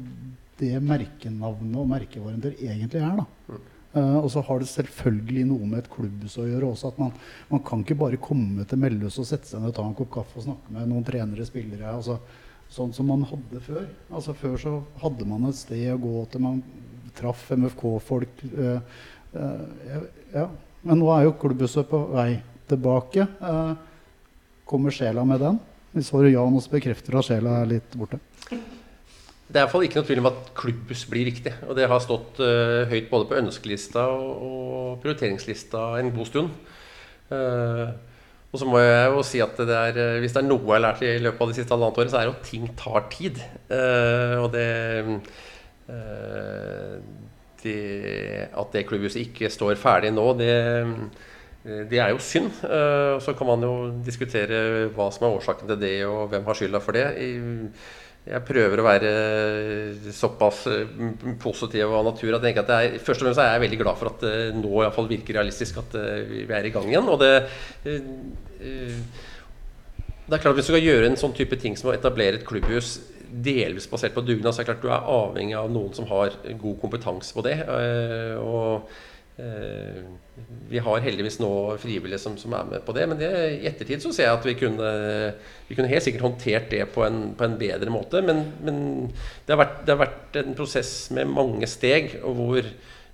[0.60, 3.22] det merkenavnet og merkevaren dere egentlig er.
[3.22, 3.58] da.
[3.96, 6.90] Uh, og så har det selvfølgelig noe med et klubbhus å gjøre også.
[6.92, 7.14] at man,
[7.48, 10.10] man, kan ikke bare komme til Melløs og sette seg ned og ta en kopp
[10.18, 11.94] kaffe og snakke med noen trenere, spillere.
[11.94, 12.18] altså
[12.72, 13.86] sånn som man hadde før.
[14.10, 16.44] Altså Før så hadde man et sted å gå til.
[16.44, 16.60] Man
[17.16, 18.44] traff MFK-folk.
[18.52, 19.00] Uh,
[19.38, 20.04] uh,
[20.34, 20.48] ja.
[20.84, 22.34] Men nå er jo klubbhuset på vei
[22.68, 23.24] tilbake.
[24.66, 25.58] Kommer sjela med den?
[25.94, 28.20] Vi svarer ja nå, bekrefter at sjela er litt borte.
[29.56, 31.54] Det er i hvert fall ikke noe tvil om at klubbhus blir viktig.
[31.64, 32.42] Og det har stått
[32.90, 36.50] høyt både på ønskelista og, prioriteringslista en god stund.
[37.30, 37.94] Uh,
[38.56, 40.78] og så må jeg jo si at det er, eh, hvis det er noe jeg
[40.78, 43.02] har lært i løpet av det siste halvannet året, så er det at ting tar
[43.12, 43.40] tid.
[43.68, 44.68] Uh, og det,
[45.90, 46.94] uh,
[47.60, 47.76] det,
[48.56, 50.54] At det klubbhuset ikke står ferdig nå, det,
[51.90, 52.48] det er jo synd.
[52.64, 53.74] Uh, så kan man jo
[54.06, 57.06] diskutere hva som er årsaken til det, og hvem har skylda for det.
[58.26, 59.10] Jeg prøver å være
[60.14, 63.64] såpass mm, positiv av natur at jeg tenker at jeg, først og fremst er jeg
[63.66, 65.94] veldig glad for at det nå i hvert fall virker realistisk at
[66.26, 67.12] vi er i gang igjen.
[67.12, 67.32] Og det,
[68.60, 68.94] Eh,
[70.26, 72.40] det er klart at Hvis du skal gjøre en sånn type ting som å etablere
[72.40, 75.92] et klubbhus delvis basert på dugnad, så er det klart du er avhengig av noen
[75.94, 77.58] som har god kompetanse på det.
[77.62, 79.04] Eh, og eh,
[79.36, 81.50] vi har heldigvis nå
[81.82, 83.02] frivillige som, som, er med på det.
[83.10, 83.28] Men det,
[83.58, 84.90] i ettertid så ser jeg at vi kunne,
[85.68, 88.22] vi kunne helt sikkert håndtert det på en, på en bedre måte.
[88.24, 88.78] Men, men
[89.10, 92.70] det, har vært, det, har vært, en prosess med mange steg, og hvor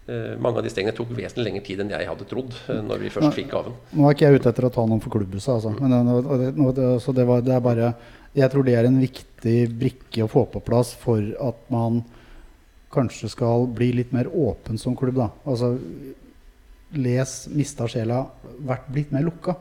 [0.06, 2.56] Eh, mange av de stegene tok vesentlig lengre tid enn jeg hadde trodd.
[2.66, 3.76] Eh, når vi først fikk gaven.
[3.94, 5.70] Nå er ikke jeg ute etter å ta noen for klubbhuset, altså.
[5.78, 7.92] Men, eh, det, så det, var, det, er bare
[8.34, 12.02] Jeg tror det er en viktig brikke å få på plass for at man
[12.92, 15.18] kanskje skal bli litt mer åpen som klubb.
[15.20, 15.30] da.
[15.46, 15.76] Altså,
[16.92, 18.26] Les 'Mista sjela'
[18.60, 19.56] vært blitt mer lukka.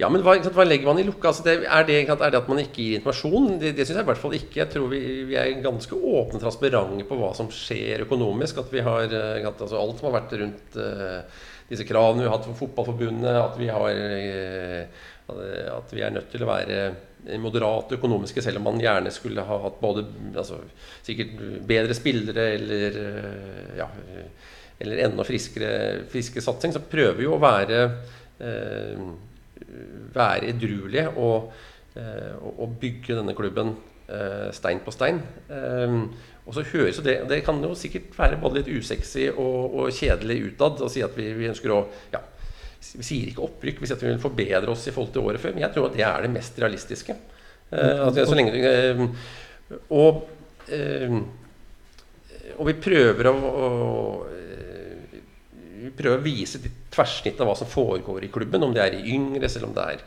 [0.00, 1.30] Ja, men hva, hva, legger man i lukka?
[1.30, 3.58] Altså det, er, det, er, det, at man ikke gir informasjon?
[3.60, 4.58] Det, det syns jeg i hvert fall ikke.
[4.62, 8.62] Jeg tror vi, vi er ganske åpne og transparente på hva som skjer økonomisk.
[8.64, 12.30] At vi har eh, at, altså Alt som har vært rundt uh, disse kravene vi
[12.30, 15.04] har hatt for Fotballforbundet, at vi har uh,
[15.72, 16.78] at vi er nødt til å være
[17.38, 20.02] moderate økonomiske, selv om man gjerne skulle ha hatt både
[20.34, 20.58] altså,
[21.06, 21.36] sikkert
[21.68, 22.98] bedre spillere eller,
[23.78, 23.86] ja,
[24.82, 27.84] eller enda friskere, friske satsing, så prøver vi å være,
[28.42, 29.06] eh,
[30.14, 31.52] være edruelige og,
[31.94, 33.76] eh, og, bygge denne klubben
[34.08, 35.22] eh, stein på stein.
[35.48, 35.98] Eh,
[36.42, 40.52] og så høres det Det kan jo sikkert være både litt usexy og, og kjedelig
[40.52, 42.18] utad å si at vi, vi, ønsker å ja,
[42.82, 45.42] Vi sier ikke opprykk, vi sier at vi vil forbedre oss i forhold til året
[45.42, 45.54] før.
[45.54, 47.16] Men jeg tror at det er det mest realistiske.
[47.72, 49.06] Uh, altså, så lenge, uh,
[49.96, 50.24] og,
[50.68, 51.14] uh,
[52.58, 53.70] og vi prøver å, å
[55.82, 56.60] Vi prøver å vise
[56.92, 58.62] tverrsnitt av hva som foregår i klubben.
[58.62, 60.04] Om det er i yngres, eller om det er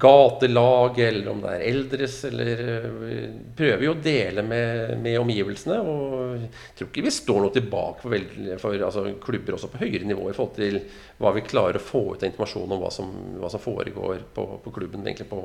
[0.00, 3.26] gatelaget, eller om det er eldres, eller eh,
[3.56, 5.78] Prøver jo å dele med, med, omgivelsene.
[5.84, 8.26] Og jeg tror ikke vi står noe tilbake for, vel,
[8.62, 10.80] for altså, klubber også på høyere nivå i forhold til
[11.22, 14.48] hva vi klarer å få ut av informasjon om hva som, hva som foregår på,
[14.64, 15.44] på, klubben, egentlig på,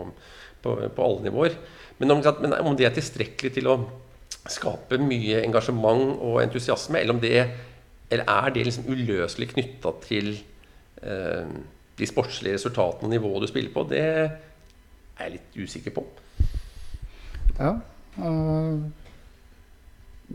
[0.64, 1.62] på, på alle nivåer.
[2.02, 3.80] Men om, men om, det er tilstrekkelig til å
[4.48, 7.36] skape mye engasjement og entusiasme, eller, om det,
[8.08, 10.38] eller er det liksom uløselig knytta til
[11.04, 11.58] eh,
[11.98, 14.26] de sportslige resultatene og nivået du spiller på, det er
[15.18, 16.04] jeg litt usikker på.
[17.58, 17.74] Ja.
[18.22, 18.82] Øh,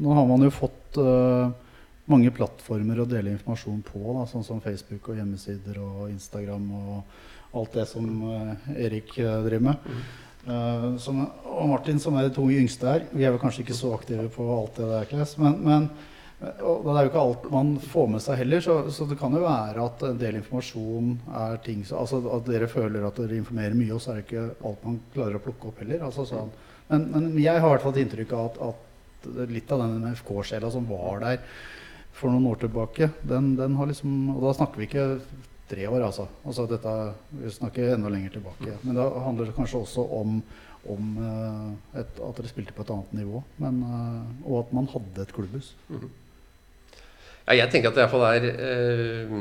[0.02, 1.52] nå har man jo fått øh,
[2.10, 7.58] mange plattformer å dele informasjon på, da, sånn som Facebook og hjemmesider og Instagram og
[7.60, 9.86] alt det som øh, Erik driver med.
[9.86, 10.02] Mm.
[10.98, 13.92] Som, og Martin, som er de to yngste her, vi er vel kanskje ikke så
[13.94, 15.84] aktive på alt det der, men, men
[16.42, 19.34] og det er jo ikke alt man får med seg heller, så, så, det kan
[19.36, 23.38] jo være at en del informasjon er ting så, altså At dere føler at dere
[23.38, 26.02] informerer mye, og så er det ikke alt man klarer å plukke opp heller.
[26.08, 26.50] Altså, sånn.
[26.88, 30.70] men, men, jeg har i hvert fall inntrykk av at, at, litt av den MFK-sjela
[30.74, 31.44] som var der
[32.18, 35.06] for noen år tilbake, den, den, har liksom Og da snakker vi ikke
[35.70, 36.26] tre år, altså.
[36.42, 36.96] altså dette,
[37.38, 38.74] vi snakker enda lenger tilbake.
[38.82, 40.42] Men da handler det kanskje også om,
[40.90, 43.44] om uh, et, at dere spilte på et annet nivå.
[43.62, 45.72] Men, uh, og at man hadde et klubbhus.
[45.86, 46.10] Mm -hmm.
[47.46, 49.38] Ja, jeg tenker at det iallfall er uh,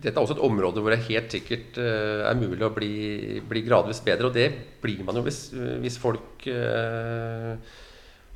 [0.00, 2.94] Dette er også et område hvor det helt sikkert uh, er mulig å bli,
[3.48, 4.30] bli, gradvis bedre.
[4.30, 4.48] Og det
[4.80, 5.42] blir man jo hvis,
[5.82, 7.52] hvis folk uh,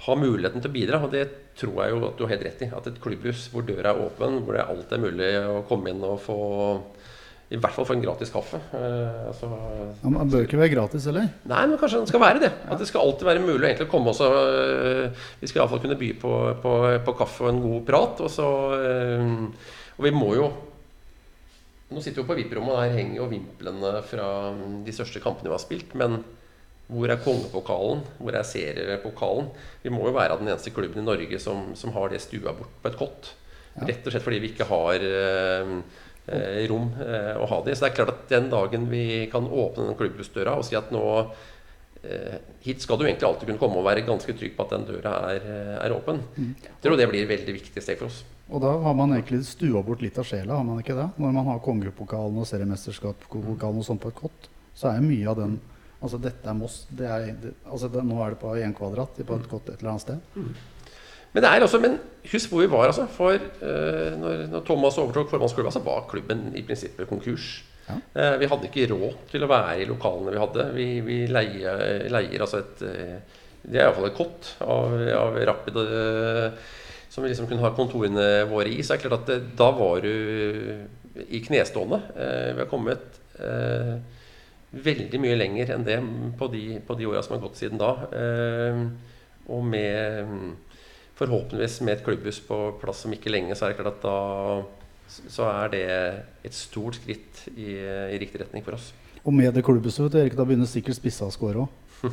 [0.04, 1.00] har muligheten til å bidra.
[1.04, 1.24] Og det
[1.60, 2.70] tror jeg jo at du har helt rett i.
[2.76, 6.04] At et klubbhus hvor døra er åpen, hvor det alltid er mulig å komme inn
[6.04, 6.38] og få
[7.52, 8.58] i hvert fall få en gratis kaffe.
[8.72, 9.48] Uh, altså,
[10.00, 11.28] ja, man bør ikke være gratis, eller?
[11.50, 12.50] Nei, men kanskje den skal være det.
[12.72, 16.12] At det skal alltid være mulig å komme også uh, Vi skal iallfall kunne by
[16.22, 16.30] på,
[16.62, 18.22] på, på, kaffe og en god prat.
[18.24, 20.48] Og, så, uh, og vi må jo
[21.94, 24.26] Nå sitter vi jo på VIP-rommet, og der henger jo vimplene fra
[24.82, 25.92] de største kampene vi har spilt.
[26.00, 26.16] Men
[26.88, 28.00] hvor er kongepokalen?
[28.18, 29.52] Hvor er seriepokalen?
[29.84, 32.72] Vi må jo være den eneste klubben i Norge som, som har det stua bort
[32.82, 33.30] på et kott.
[33.74, 33.86] Ja.
[33.88, 35.70] Rett og slett fordi vi ikke har eh,
[36.26, 37.76] rom eh, å ha det i.
[37.76, 40.92] Så det er klart at den dagen vi kan åpne den klubbhusdøra og si at
[40.94, 41.04] nå
[42.04, 44.86] eh, Hit skal du egentlig alltid kunne komme og være ganske trygg på at den
[44.88, 46.22] døra er, eh, er åpen.
[46.36, 46.54] Mm.
[46.62, 48.22] Jeg tror det blir et veldig viktig steg for oss.
[48.48, 51.06] Og da har man egentlig stua bort litt av sjela, har man ikke det?
[51.20, 55.40] Når man har kongepokalen og seriemesterskapspokalen og sånn på et kott, så er mye av
[55.42, 55.62] den
[56.04, 56.82] Altså dette er Moss.
[56.92, 59.78] Det er, det, altså det, nå er det på én kvadrat på et kott et
[59.78, 60.26] eller annet sted.
[60.36, 60.50] Mm.
[61.34, 61.96] Men, det også, men
[62.30, 62.86] husk hvor vi var.
[62.86, 67.64] altså, for uh, når, når, Thomas overtok formannsklubben, så var klubben i prinsippet konkurs.
[67.88, 67.96] Ja.
[68.14, 70.68] Uh, vi hadde ikke råd til å være i lokalene vi hadde.
[70.76, 75.78] Vi, vi leier, leier, altså et uh, Det er iallfall et kott av, av Rapid
[77.14, 78.82] som vi liksom kunne ha kontorene våre i.
[78.84, 82.00] Så er det klart at det, da var du i knestående.
[82.12, 83.20] vi har kommet
[84.74, 85.96] veldig mye lenger enn det
[86.36, 87.92] på de, på de åra som har gått siden da.
[89.46, 90.58] og med
[91.18, 94.18] forhåpentligvis med et klubbhus på plass om ikke lenge, så er det klart at da
[95.30, 95.86] så er det
[96.48, 98.86] et stort skritt i, i riktig retning for oss.
[99.24, 101.68] Og med det klubbhuset, Erik, da begynner sikkert spissa å score òg?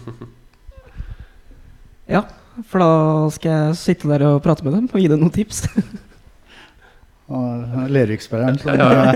[2.15, 2.21] ja,
[2.69, 2.91] for da
[3.35, 5.57] skal jeg sitte der og prate med dem og gi dem noen tips.
[7.31, 9.11] Lerviksspilleren som ja, ja.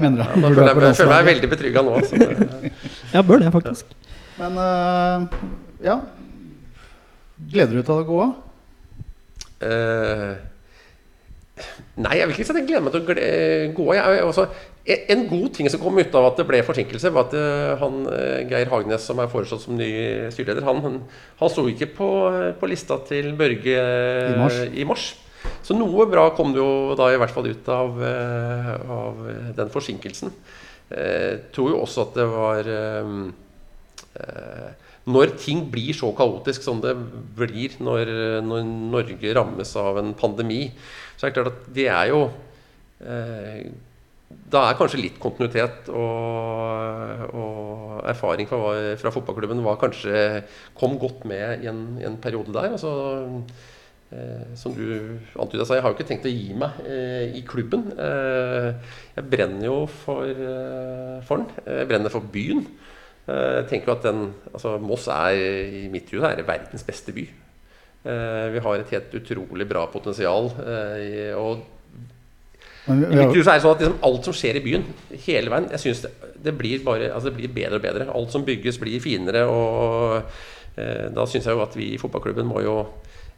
[0.00, 1.92] mener ja, da føler jeg, jeg føler meg veldig betrygga nå.
[3.12, 3.84] ja, bør det, faktisk.
[4.36, 5.24] Men uh,
[5.84, 5.96] ja
[7.36, 8.32] Gleder du deg til å gå av?
[9.62, 10.36] Uh,
[12.04, 13.18] nei, jeg vil ikke si at jeg gleder meg til å
[13.76, 13.86] gå.
[13.96, 14.46] Jeg, også,
[14.86, 18.00] en god ting som kom ut av at det ble forsinkelse, var at uh, han,
[18.50, 19.90] Geir Hagnes, som er foreslått som ny
[20.34, 20.98] styreleder, han, han,
[21.40, 22.10] han sto ikke på,
[22.60, 24.60] på, lista til Børge i mars.
[24.70, 25.08] i mars.
[25.62, 28.00] Så noe bra kom det jo da i hvert fall ut av,
[28.90, 29.20] av
[29.54, 30.32] den forsinkelsen.
[30.90, 32.68] Jeg tror jo også at det var
[35.06, 36.96] når ting blir så kaotisk som det
[37.38, 38.10] blir når,
[38.42, 40.64] når, Norge rammes av en pandemi,
[41.16, 42.22] så er det klart at det er jo
[43.06, 43.68] eh,
[44.26, 48.58] da er kanskje litt kontinuitet og, og erfaring fra,
[48.98, 50.42] fra, fotballklubben var kanskje
[50.78, 52.74] kom godt med i en, i en periode der.
[52.74, 52.92] Altså,
[54.10, 54.82] eh, som du
[55.38, 57.86] antyda jeg har jo ikke tenkt å gi meg eh, i klubben.
[57.94, 61.66] Eh, jeg brenner jo for, eh, for den.
[61.78, 62.66] Jeg brenner for byen.
[63.26, 67.26] Eh, jeg tenker at den, altså Moss er i mitt hode verdens beste by.
[68.06, 70.52] Eh, vi har et helt utrolig bra potensial.
[71.36, 71.64] og
[72.86, 74.84] men, I mitt er det sånn at liksom, Alt som skjer i byen,
[75.24, 76.12] hele veien Jeg synes det,
[76.44, 78.06] det, blir bare, altså det blir bedre og bedre.
[78.14, 79.42] Alt som bygges, blir finere.
[79.50, 80.20] Og
[80.78, 82.78] eh, Da syns jeg jo at vi i fotballklubben må jo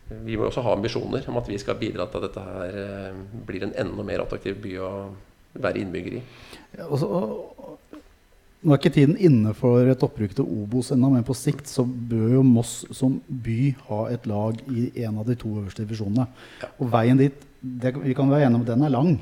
[0.09, 3.19] vi må også ha ambisjoner om at vi skal bidra til at dette her eh,
[3.45, 4.93] blir en enda mer attraktiv by å
[5.61, 6.23] være innbygger i.
[6.79, 7.58] Ja, og,
[8.59, 11.85] nå er ikke tiden inne for et opprykk til Obos ennå, men på sikt så
[11.87, 16.27] bør jo Moss som by ha et lag i en av de to øverste divisjonene.
[16.79, 19.13] Og veien dit det, Vi kan være enige om den er lang.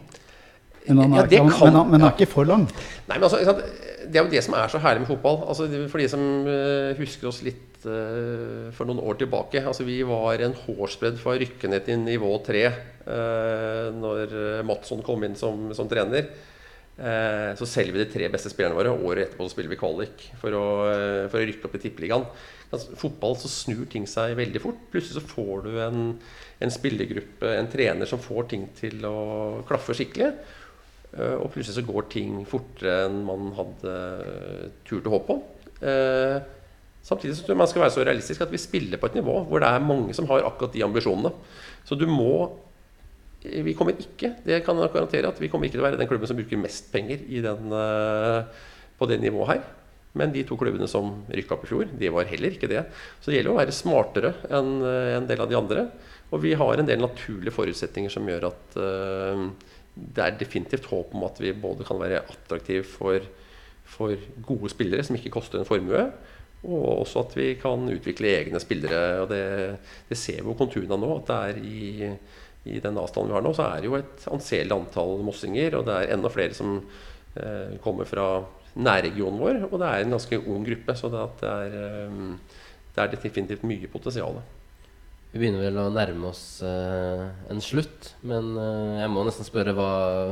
[0.87, 2.65] Men den er, ja, kan, men, men er ikke for lang.
[3.09, 3.41] Nei, men altså,
[4.07, 5.41] Det er jo det som er så herlig med fotball.
[5.51, 9.65] Altså, for de som uh, husker oss litt uh, for noen år tilbake.
[9.67, 12.77] Altså, vi var en hårsbredd for å rykke ned til nivå tre uh,
[13.07, 14.37] eh, når
[14.69, 16.31] Matsson kom inn som, som trener.
[16.97, 18.95] Så selger vi de tre beste spillerne våre.
[18.95, 20.67] Året etterpå så spiller vi kvalik for å,
[21.29, 22.25] for å rykke opp i Tippeligaen.
[22.67, 24.79] Altså, fotball så snur ting seg veldig fort.
[24.91, 26.01] Plutselig så får du en,
[26.65, 29.19] en spillergruppe, en trener som får ting til å
[29.69, 30.33] klaffe skikkelig.
[31.15, 33.95] Eh, og plutselig så går ting fortere enn man hadde
[34.89, 35.39] turt å håpe på.
[35.87, 36.37] Eh,
[37.07, 39.39] samtidig så tror jeg man skal være så realistisk at vi spiller på et nivå
[39.47, 41.33] hvor det er mange som har akkurat de ambisjonene.
[41.87, 42.51] Så du må
[43.67, 46.11] Vi kommer ikke det kan jeg garantere at vi kommer ikke til å være den
[46.11, 48.67] klubben som bruker mest penger den, eh,
[48.99, 49.65] på det nivået her.
[50.17, 52.87] Men de to klubbene som rykka opp i fjor, de var heller ikke det.
[53.21, 55.89] Så det gjelder å være smartere enn en del av de andre.
[56.33, 59.45] Og vi har en del naturlige forutsetninger som gjør at uh,
[59.97, 63.29] det er definitivt håp om at vi både kan være attraktive for,
[63.89, 66.03] for, gode spillere som ikke koster en formue,
[66.67, 69.23] og også at vi kan utvikle egne spillere.
[69.23, 69.45] og Det,
[70.09, 71.13] det ser vi jo konturene av nå.
[71.21, 72.11] at det er i,
[72.67, 75.79] i den avstanden vi har nå, så er det jo et anselig antall mossinger.
[75.79, 78.27] Og det er enda flere som eh, kommer fra
[78.77, 79.63] nærregionen vår.
[79.71, 82.61] Og det er en ganske ung gruppe, så det, er, eh,
[82.97, 84.41] det er definitivt mye potensial.
[85.33, 88.15] Vi begynner vel å nærme oss eh, en slutt.
[88.25, 89.91] Men uh, jeg må nesten spørre hva,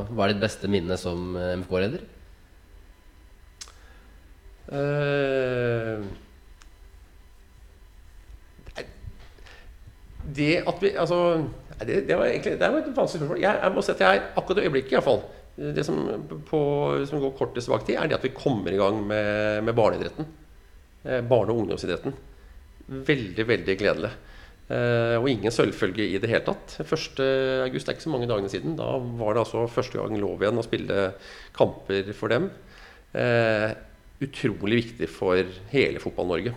[0.09, 2.06] hva er ditt beste minne som MFK-leder?
[10.37, 11.19] Det at vi Altså
[11.85, 13.41] det, det, var egentlig det var et vanskelig spørsmål.
[13.43, 15.25] Jeg, jeg, må si at jeg er akkurat i øyeblikket iallfall
[15.77, 15.97] Det som,
[16.47, 16.61] på,
[17.11, 20.27] som går kortest tilbake tid, er det at vi kommer i gang med, med barneidretten.
[21.29, 22.15] barne- og ungdomsidretten.
[22.89, 24.11] Veldig, veldig gledelig.
[24.65, 26.79] Eh, og ingen selvfølge i det hele tatt.
[26.81, 28.77] 1.8 er ikke så mange dagene siden.
[28.79, 31.11] Da var det altså første gang lov igjen å spille
[31.57, 32.49] kamper for dem.
[33.13, 33.71] Eh,
[34.25, 36.55] utrolig viktig for hele Fotball-Norge.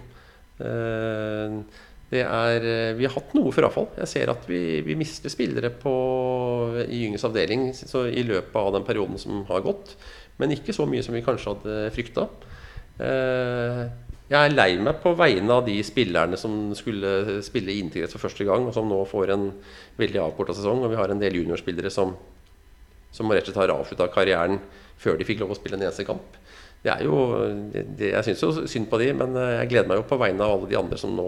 [2.08, 3.90] Uh, vi har hatt noe frafall.
[4.00, 5.94] Jeg ser at vi, vi mister spillere på,
[6.86, 9.96] i Gynges avdeling i løpet av den perioden som har gått.
[10.40, 12.30] Men ikke så mye som vi kanskje hadde frykta.
[13.02, 13.88] Uh,
[14.28, 18.44] jeg er lei meg på vegne av de spillerne som skulle spille integrert for første
[18.48, 19.46] gang, og som nå får en
[20.00, 20.84] veldig avkorta sesong.
[20.84, 22.12] Og vi har en del juniorspillere som,
[23.16, 24.60] som rett og slett har avslutta karrieren
[25.00, 26.36] før de fikk lov å spille en eneste kamp.
[26.84, 27.22] Det er jo,
[27.74, 30.46] det, jeg syns jo synd på de, men eh, jeg gleder meg jo på vegne
[30.46, 31.28] av alle de andre som nå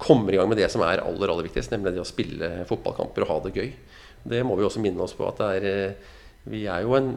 [0.00, 3.24] kommer i gang med det som er aller aller viktigst, nemlig det å spille fotballkamper
[3.24, 3.72] og ha det gøy.
[4.24, 6.14] Det må vi også minne oss på at er, eh,
[6.50, 7.12] vi er jo en,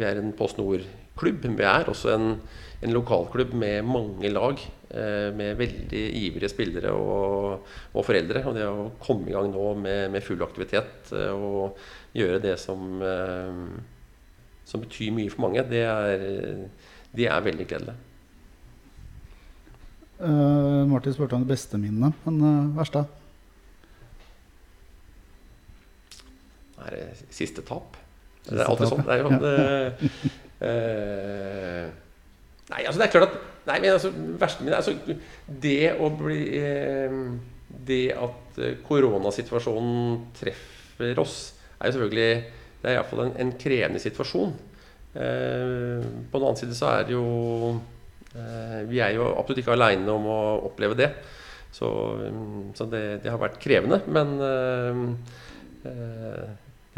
[0.00, 1.44] en Post Nord-klubb.
[1.44, 2.32] Vi er også en
[2.80, 8.44] en lokalklubb med mange lag, eh, med veldig ivrige spillere og, og, foreldre.
[8.46, 11.78] Og det å komme i gang nå med, med full aktivitet eh, og
[12.16, 13.02] gjøre det som,
[14.66, 16.22] som betyr mye for mange, det er,
[17.14, 17.96] det er veldig gledelig.
[20.18, 23.04] Uh, Martin spurte om det beste minnet, men uh, verste?
[26.78, 27.96] Det er siste tap.
[28.42, 29.06] Siste det er alltid sånn.
[29.06, 29.54] Det er jo, det,
[30.64, 32.06] uh,
[32.68, 33.38] Nei, altså det er klart at
[33.68, 34.94] Nei, men altså, verste min altså,
[35.64, 37.18] Det å bli eh,
[37.88, 41.36] Det at eh, koronasituasjonen treffer oss,
[41.78, 42.30] er jo selvfølgelig
[42.82, 44.52] Det er iallfall en, en krevende situasjon.
[45.18, 47.24] Eh, på den annen side så er det jo
[47.74, 47.80] eh,
[48.32, 51.08] Vi er jo absolutt ikke aleine om å oppleve det.
[51.72, 51.88] Så,
[52.76, 54.00] så det, det, har vært krevende.
[54.08, 55.04] Men eh,
[55.90, 56.48] eh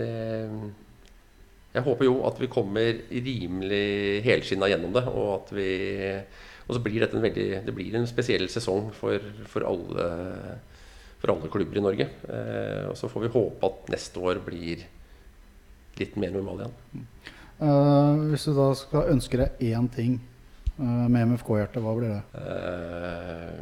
[0.00, 0.12] det
[1.70, 5.04] jeg håper jo at vi kommer rimelig helskinna gjennom det.
[5.06, 5.68] Og at vi
[6.70, 9.18] og så blir dette en veldig Det blir en spesiell sesong for,
[9.50, 10.06] for, alle,
[11.18, 12.06] for alle, klubber i Norge.
[12.30, 14.84] Eh, og så får vi håpe at neste år blir
[15.98, 16.76] litt mer normal igjen.
[17.60, 20.29] Uh, hvis du da skal ønske deg én ting eh,
[20.80, 22.22] med MFK-hjertet, hva blir det?
[22.40, 23.60] Eh,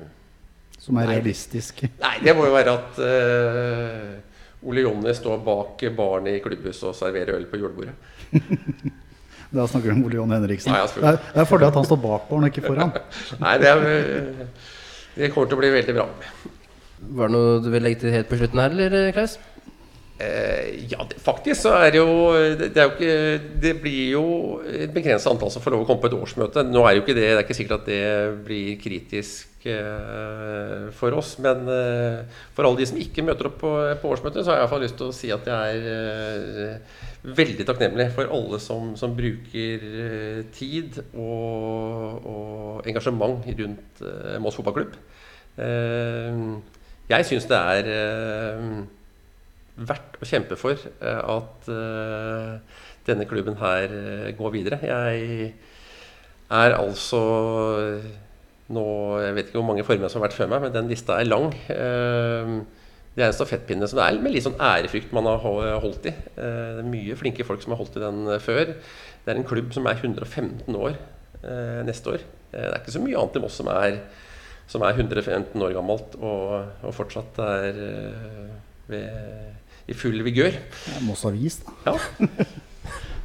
[0.79, 1.17] Som er Nei.
[1.19, 1.83] realistisk?
[2.05, 6.97] Nei, det må jo være at uh, Ole Jonny står bak baren i klubbhuset og
[6.99, 7.95] serverer øl på julebordet.
[9.49, 10.75] Da snakker du om Ole John Henriksen.
[10.75, 12.91] Nei, det, er, det er fordel at han står bak baren og ikke foran.
[13.45, 14.75] Nei, det, er, eh,
[15.15, 16.05] det kommer til å bli veldig bra.
[16.99, 19.39] Var det noe du vil legge til helt på slutten her, eller Klaus?
[20.19, 24.23] Eh, ja, det, faktisk så er det jo det, er jo ikke Det blir jo
[24.67, 26.65] et begrenset antall som får lov å komme på et årsmøte.
[26.67, 28.09] Nå er jo ikke det Det er ikke sikkert at det
[28.49, 31.37] blir kritisk eh, for oss.
[31.45, 33.73] Men eh, for alle de som ikke møter opp på,
[34.03, 36.67] på årsmøtet, så har jeg i hvert fall lyst til å si at jeg er
[36.67, 36.99] eh,
[37.39, 44.59] veldig takknemlig for alle som, som bruker eh, tid og, og engasjement rundt eh, Moss
[44.59, 44.99] fotballklubb.
[47.09, 47.87] Jeg syns det er
[49.87, 52.79] verdt å kjempe for eh, at eh,
[53.09, 54.81] denne klubben her eh, går videre.
[54.83, 55.53] Jeg
[56.49, 57.21] er altså
[58.73, 58.85] nå
[59.23, 61.29] Jeg vet ikke hvor mange formenn som har vært før meg, men den lista er
[61.29, 61.55] lang.
[61.69, 65.41] Det er en stafettpinne som det er med litt sånn ærefrykt man har
[65.81, 66.13] holdt i.
[66.13, 68.75] Det er mye flinke folk som har holdt i den før.
[69.25, 70.99] Det er en klubb som er 115 år
[71.89, 72.27] neste år.
[72.53, 73.97] Det er ikke så mye annet enn Moss som er,
[74.69, 76.53] som er 115 år gammelt og,
[76.85, 77.81] og fortsatt er
[78.89, 79.58] ved,
[79.89, 80.57] i full vigør.
[81.07, 81.93] Moss Avis, da.
[81.93, 82.47] Ja.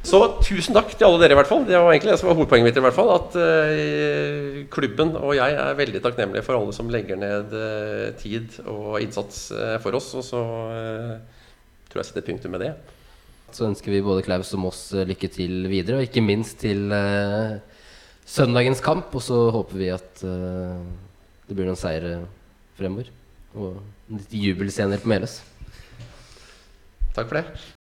[0.04, 1.62] Så tusen takk til alle dere, i hvert fall.
[1.64, 2.76] Det var egentlig det som var hovedpoenget mitt.
[2.76, 7.16] i hvert fall At uh, klubben og jeg er veldig takknemlige for alle som legger
[7.20, 10.10] ned uh, tid og innsats uh, for oss.
[10.20, 10.42] Og så
[11.88, 12.74] tror jeg setter punktum med det.
[13.54, 16.90] Så ønsker vi både Klaus og Moss lykke til videre, og ikke minst til
[18.26, 19.14] søndagens kamp.
[19.14, 22.16] Og så håper vi at det blir noen seire
[22.76, 23.12] fremover.
[23.54, 23.78] Og
[24.10, 25.38] litt jubelscener på Meløs.
[27.14, 27.64] Takk for det.